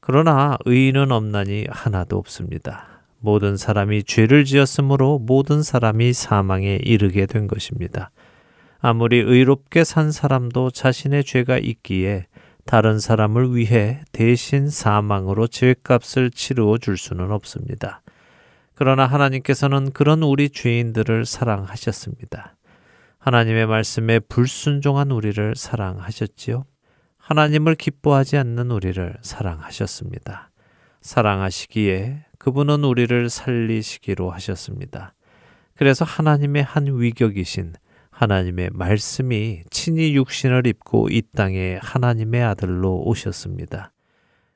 그러나 0.01 0.57
의인은 0.65 1.13
없나니 1.13 1.67
하나도 1.69 2.17
없습니다. 2.17 2.92
모든 3.24 3.55
사람이 3.55 4.03
죄를 4.03 4.43
지었으므로 4.43 5.17
모든 5.17 5.63
사람이 5.63 6.11
사망에 6.11 6.80
이르게 6.84 7.26
된 7.26 7.47
것입니다. 7.47 8.11
아무리 8.82 9.17
의롭게 9.17 9.86
산 9.86 10.11
사람도 10.11 10.71
자신의 10.71 11.24
죄가 11.24 11.57
있기에 11.57 12.26
다른 12.65 12.99
사람을 12.99 13.55
위해 13.55 14.01
대신 14.11 14.69
사망으로 14.69 15.47
죄값을 15.47 16.32
치루어 16.32 16.78
줄 16.78 16.97
수는 16.97 17.32
없습니다. 17.32 18.01
그러나 18.76 19.05
하나님께서는 19.05 19.91
그런 19.93 20.21
우리 20.21 20.49
죄인들을 20.49 21.26
사랑하셨습니다. 21.26 22.57
하나님의 23.19 23.67
말씀에 23.67 24.19
불순종한 24.19 25.11
우리를 25.11 25.53
사랑하셨지요. 25.55 26.65
하나님을 27.19 27.76
기뻐하지 27.76 28.36
않는 28.36 28.69
우리를 28.69 29.15
사랑하셨습니다. 29.21 30.49
사랑하시기에 30.99 32.26
그분은 32.43 32.83
우리를 32.83 33.29
살리시기로 33.29 34.29
하셨습니다. 34.31 35.13
그래서 35.75 36.03
하나님의 36.03 36.63
한 36.63 36.99
위격이신 36.99 37.71
하나님의 38.09 38.71
말씀이 38.73 39.63
친히 39.69 40.13
육신을 40.15 40.67
입고 40.67 41.07
이 41.09 41.21
땅에 41.33 41.79
하나님의 41.81 42.43
아들로 42.43 43.01
오셨습니다. 43.05 43.93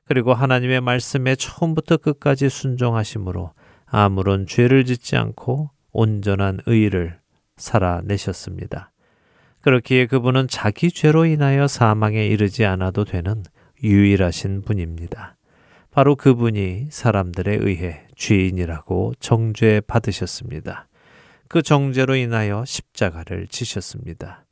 그리고 0.04 0.34
하나님의 0.34 0.82
말씀에 0.82 1.36
처음부터 1.36 1.96
끝까지 1.96 2.50
순종하심으로 2.50 3.54
아무런 3.86 4.48
죄를 4.48 4.84
짓지 4.84 5.16
않고 5.16 5.70
온전한 5.94 6.60
의를 6.66 7.20
살아내셨습니다. 7.56 8.92
그렇기에 9.62 10.08
그분은 10.08 10.50
자기 10.50 10.92
죄로 10.92 11.26
인하여 11.26 11.68
사망에 11.68 12.28
이르지 12.28 12.66
않아도 12.66 13.06
되는 13.06 13.44
유일하신 13.82 14.64
분입니다. 14.64 15.37
바로 15.98 16.16
그분이 16.16 16.90
사람들에 16.92 17.58
의해 17.60 18.06
죄인이라고 18.16 19.14
정죄 19.20 19.82
받으셨습니다. 19.88 20.88
그 21.48 21.64
정죄로 21.64 22.14
인하여 22.14 22.64
십자가를 22.68 23.48
지셨습니다. 23.48 24.46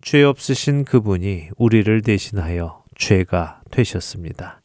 죄 0.00 0.22
없으신 0.22 0.84
그분이 0.84 1.48
우리를 1.56 2.02
대신하여 2.02 2.84
죄가 2.96 3.62
되셨습니다. 3.72 4.60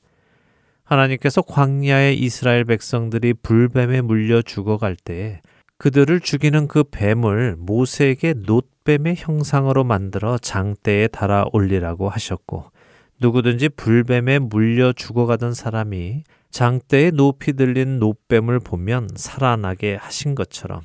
하나님께서 0.83 1.41
광야의 1.41 2.19
이스라엘 2.19 2.65
백성들이 2.65 3.33
불뱀에 3.41 4.01
물려 4.01 4.43
죽어갈 4.43 4.95
때에 4.95 5.41
그들을 5.79 6.19
죽이는 6.19 6.67
그 6.67 6.83
뱀을 6.83 7.55
모세에게 7.57 8.35
놋뱀의 8.45 9.15
형상으로 9.17 9.83
만들어 9.83 10.37
장대에 10.37 11.07
달아 11.07 11.45
올리라고 11.51 12.09
하셨고 12.09 12.69
누구든지 13.19 13.69
불뱀에 13.69 14.39
물려 14.39 14.93
죽어가던 14.93 15.53
사람이 15.53 16.23
장대에 16.51 17.11
높이 17.11 17.53
들린 17.53 17.99
노뱀을 17.99 18.59
보면 18.59 19.09
살아나게 19.15 19.95
하신 19.95 20.35
것처럼 20.35 20.81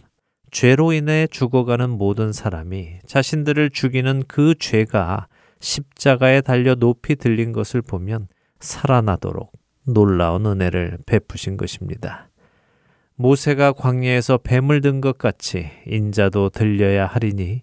죄로 0.51 0.93
인해 0.93 1.27
죽어가는 1.31 1.91
모든 1.91 2.33
사람이 2.33 3.01
자신들을 3.07 3.71
죽이는 3.71 4.25
그 4.29 4.55
죄가 4.59 5.29
십자가에 5.61 6.41
달려 6.41 6.75
높이 6.75 7.17
들린 7.17 7.53
것을 7.53 7.81
보면 7.83 8.29
살아나도록 8.61 9.53
놀라운 9.85 10.47
은혜를 10.47 10.99
베푸신 11.07 11.57
것입니다. 11.57 12.29
모세가 13.17 13.73
광야에서 13.73 14.39
뱀을 14.39 14.81
든 14.81 15.01
것 15.01 15.19
같이 15.19 15.71
인자도 15.87 16.51
들려야 16.51 17.07
하리니 17.07 17.63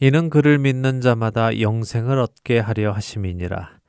이는 0.00 0.30
그를 0.30 0.58
믿는 0.58 1.00
자마다 1.00 1.60
영생을 1.60 2.18
얻게 2.18 2.58
하려 2.58 2.92
하심이니라. 2.92 3.79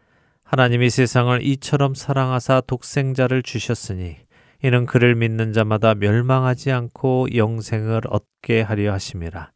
하나님이 0.51 0.89
세상을 0.89 1.41
이처럼 1.43 1.95
사랑하사 1.95 2.59
독생자를 2.67 3.41
주셨으니 3.41 4.17
이는 4.61 4.85
그를 4.85 5.15
믿는 5.15 5.53
자마다 5.53 5.95
멸망하지 5.95 6.73
않고 6.73 7.27
영생을 7.33 8.01
얻게 8.09 8.59
하려 8.59 8.91
하심이라. 8.91 9.49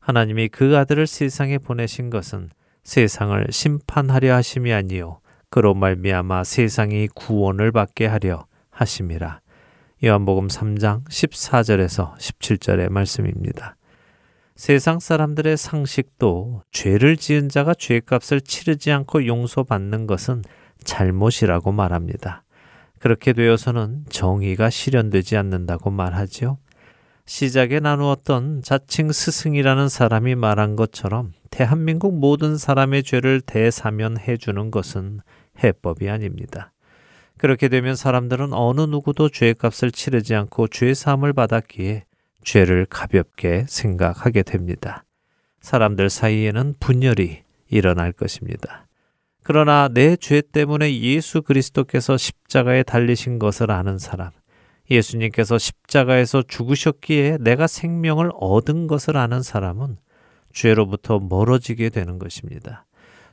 하나님이 0.00 0.48
그 0.48 0.78
아들을 0.78 1.06
세상에 1.06 1.58
보내신 1.58 2.08
것은 2.08 2.48
세상을 2.82 3.46
심판하려 3.50 4.34
하심이 4.36 4.72
아니요 4.72 5.20
그로 5.50 5.74
말미암아 5.74 6.44
세상이 6.44 7.08
구원을 7.08 7.70
받게 7.70 8.06
하려 8.06 8.46
하심이라. 8.70 9.42
요한복음 10.02 10.46
3장 10.46 11.06
14절에서 11.10 12.16
17절의 12.16 12.88
말씀입니다. 12.88 13.76
세상 14.58 14.98
사람들의 14.98 15.56
상식도 15.56 16.62
죄를 16.72 17.16
지은 17.16 17.48
자가 17.48 17.74
죄값을 17.74 18.40
치르지 18.40 18.90
않고 18.90 19.24
용서받는 19.24 20.08
것은 20.08 20.42
잘못이라고 20.82 21.70
말합니다. 21.70 22.42
그렇게 22.98 23.32
되어서는 23.32 24.06
정의가 24.08 24.68
실현되지 24.68 25.36
않는다고 25.36 25.90
말하지요. 25.90 26.58
시작에 27.24 27.78
나누었던 27.78 28.62
자칭 28.62 29.12
스승이라는 29.12 29.88
사람이 29.88 30.34
말한 30.34 30.74
것처럼 30.74 31.34
대한민국 31.50 32.18
모든 32.18 32.56
사람의 32.56 33.04
죄를 33.04 33.40
대사면해 33.40 34.38
주는 34.38 34.72
것은 34.72 35.20
해법이 35.62 36.10
아닙니다. 36.10 36.72
그렇게 37.36 37.68
되면 37.68 37.94
사람들은 37.94 38.52
어느 38.52 38.80
누구도 38.80 39.28
죄값을 39.28 39.92
치르지 39.92 40.34
않고 40.34 40.66
죄 40.66 40.94
사함을 40.94 41.32
받았기에 41.32 42.07
죄를 42.44 42.86
가볍게 42.86 43.64
생각하게 43.68 44.42
됩니다. 44.42 45.04
사람들 45.60 46.08
사이에는 46.10 46.74
분열이 46.80 47.42
일어날 47.68 48.12
것입니다. 48.12 48.86
그러나 49.42 49.88
내 49.88 50.16
죄 50.16 50.42
때문에 50.42 51.00
예수 51.00 51.42
그리스도께서 51.42 52.16
십자가에 52.16 52.82
달리신 52.82 53.38
것을 53.38 53.70
아는 53.70 53.98
사람, 53.98 54.30
예수님께서 54.90 55.58
십자가에서 55.58 56.42
죽으셨기에 56.42 57.38
내가 57.40 57.66
생명을 57.66 58.30
얻은 58.34 58.86
것을 58.86 59.16
아는 59.16 59.42
사람은 59.42 59.96
죄로부터 60.52 61.18
멀어지게 61.18 61.90
되는 61.90 62.18
것입니다. 62.18 62.86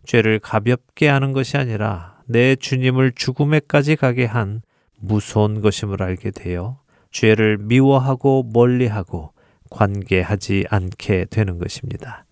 죄를 0.06 0.40
가볍게 0.40 1.08
하는 1.08 1.34
것이 1.34 1.58
아니라 1.58 2.22
내 2.28 2.56
주님을 2.56 3.14
죽음에까지 3.16 3.96
가게 3.96 4.26
한 4.26 4.62
무서운 5.00 5.62
것임을 5.62 6.02
알게 6.02 6.32
되어 6.32 6.80
죄를 7.16 7.58
미워하고 7.58 8.50
멀리하고 8.52 9.32
관계하지 9.70 10.66
않게 10.70 11.28
되는 11.30 11.60
것입니다. 11.60 12.26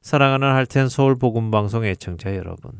사랑하는 0.00 0.46
할텐 0.46 0.88
서울 0.88 1.18
복음 1.18 1.50
방송 1.50 1.84
애청자 1.84 2.36
여러분. 2.36 2.70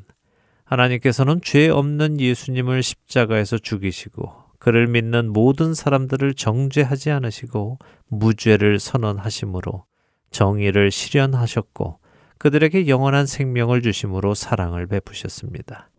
하나님께서는 0.64 1.40
죄 1.42 1.68
없는 1.68 2.20
예수님을 2.20 2.84
십자가에서 2.84 3.58
죽이시고 3.58 4.32
그를 4.60 4.86
믿는 4.86 5.32
모든 5.32 5.74
사람들을 5.74 6.34
정죄하지 6.34 7.10
않으시고 7.10 7.80
무죄를 8.06 8.78
선언하심으로 8.78 9.84
정의를 10.30 10.92
실현하셨고 10.92 11.98
그들에게 12.38 12.86
영원한 12.86 13.26
생명을 13.26 13.82
주심으로 13.82 14.34
사랑을 14.34 14.86
베푸셨습니다. 14.86 15.90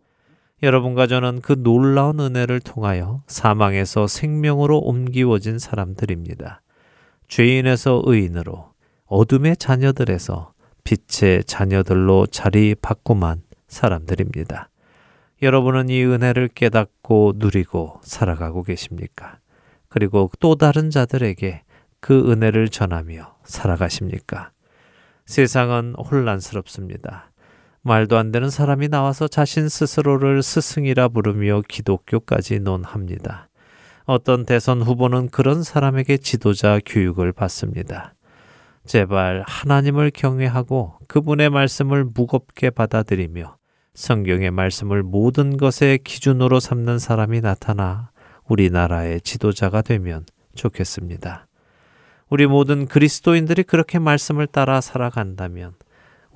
여러분과 0.62 1.06
저는 1.06 1.40
그 1.40 1.62
놀라운 1.62 2.18
은혜를 2.18 2.60
통하여 2.60 3.22
사망에서 3.28 4.08
생명으로 4.08 4.78
옮기워진 4.78 5.58
사람들입니다. 5.58 6.62
죄인에서 7.28 8.02
의인으로 8.04 8.72
어둠의 9.06 9.56
자녀들에서 9.56 10.52
빛의 10.82 11.44
자녀들로 11.44 12.26
자리 12.26 12.74
바꾸만 12.74 13.42
사람들입니다. 13.68 14.70
여러분은 15.42 15.90
이 15.90 16.02
은혜를 16.02 16.48
깨닫고 16.48 17.34
누리고 17.36 18.00
살아가고 18.02 18.64
계십니까? 18.64 19.38
그리고 19.88 20.30
또 20.40 20.56
다른 20.56 20.90
자들에게 20.90 21.62
그 22.00 22.30
은혜를 22.32 22.68
전하며 22.68 23.36
살아가십니까? 23.44 24.50
세상은 25.26 25.94
혼란스럽습니다. 25.94 27.27
말도 27.88 28.16
안 28.16 28.30
되는 28.30 28.50
사람이 28.50 28.88
나와서 28.88 29.26
자신 29.26 29.68
스스로를 29.68 30.42
스승이라 30.42 31.08
부르며 31.08 31.62
기독교까지 31.66 32.60
논합니다. 32.60 33.48
어떤 34.04 34.46
대선 34.46 34.80
후보는 34.82 35.30
그런 35.30 35.62
사람에게 35.62 36.18
지도자 36.18 36.78
교육을 36.86 37.32
받습니다. 37.32 38.14
제발 38.86 39.42
하나님을 39.46 40.10
경외하고 40.14 40.98
그분의 41.08 41.50
말씀을 41.50 42.04
무겁게 42.04 42.70
받아들이며 42.70 43.56
성경의 43.94 44.50
말씀을 44.50 45.02
모든 45.02 45.56
것의 45.56 45.98
기준으로 46.04 46.60
삼는 46.60 46.98
사람이 46.98 47.40
나타나 47.40 48.10
우리나라의 48.46 49.20
지도자가 49.22 49.82
되면 49.82 50.24
좋겠습니다. 50.54 51.46
우리 52.28 52.46
모든 52.46 52.86
그리스도인들이 52.86 53.62
그렇게 53.62 53.98
말씀을 53.98 54.46
따라 54.46 54.80
살아간다면 54.80 55.74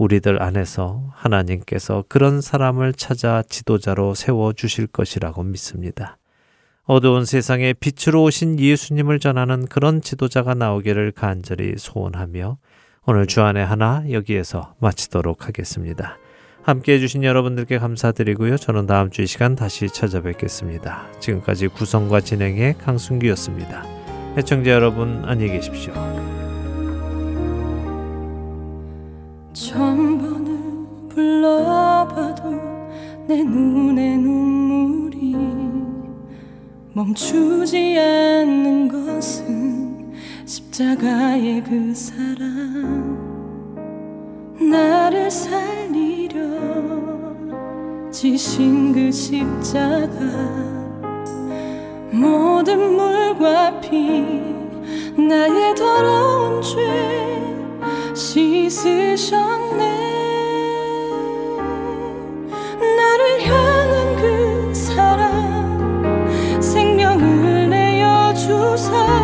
우리들 0.02 0.42
안에서 0.42 1.04
하나님께서 1.14 2.04
그런 2.08 2.40
사람을 2.40 2.92
찾아 2.94 3.42
지도자로 3.48 4.14
세워 4.14 4.52
주실 4.52 4.88
것이라고 4.88 5.44
믿습니다. 5.44 6.18
어두운 6.84 7.24
세상에 7.24 7.72
빛으로 7.72 8.24
오신 8.24 8.58
예수님을 8.58 9.20
전하는 9.20 9.66
그런 9.66 10.00
지도자가 10.00 10.54
나오기를 10.54 11.12
간절히 11.12 11.74
소원하며 11.78 12.58
오늘 13.06 13.26
주안의 13.26 13.64
하나 13.64 14.04
여기에서 14.10 14.74
마치도록 14.80 15.46
하겠습니다. 15.46 16.18
함께 16.64 16.94
해주신 16.94 17.22
여러분들께 17.22 17.78
감사드리고요. 17.78 18.56
저는 18.56 18.86
다음 18.86 19.10
주 19.10 19.22
이 19.22 19.26
시간 19.26 19.54
다시 19.54 19.88
찾아뵙겠습니다. 19.88 21.12
지금까지 21.20 21.68
구성과 21.68 22.20
진행의 22.20 22.78
강순기였습니다. 22.78 23.84
애청자 24.36 24.72
여러분 24.72 25.22
안녕히 25.24 25.52
계십시오. 25.52 26.31
천 29.52 30.18
번을 30.18 30.58
불러봐도 31.10 32.50
내 33.26 33.42
눈에 33.42 34.16
눈물이 34.16 35.36
멈추지 36.94 37.98
않는 37.98 38.88
것은 38.88 40.12
십자가의 40.46 41.62
그 41.64 41.94
사랑. 41.94 43.20
나를 44.58 45.30
살리려 45.30 46.40
지신 48.10 48.92
그 48.92 49.12
십자가. 49.12 50.16
모든 52.10 52.94
물과 52.96 53.80
피 53.80 54.22
나의 55.16 55.74
더러운 55.74 56.62
죄 56.62 57.61
씻으셨네. 58.14 59.82
나를 62.96 63.42
향한 63.46 64.16
그 64.16 64.74
사랑 64.74 66.60
생명을 66.60 67.70
내어 67.70 68.34
주사 68.34 69.21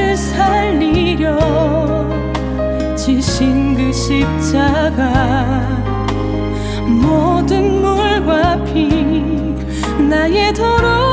나를 0.00 0.16
살리려 0.16 1.38
지신 2.96 3.74
그 3.74 3.92
십자가 3.92 5.60
모든 6.86 7.82
물과 7.82 8.64
피 8.64 8.88
나의 9.98 10.54
더 10.54 11.09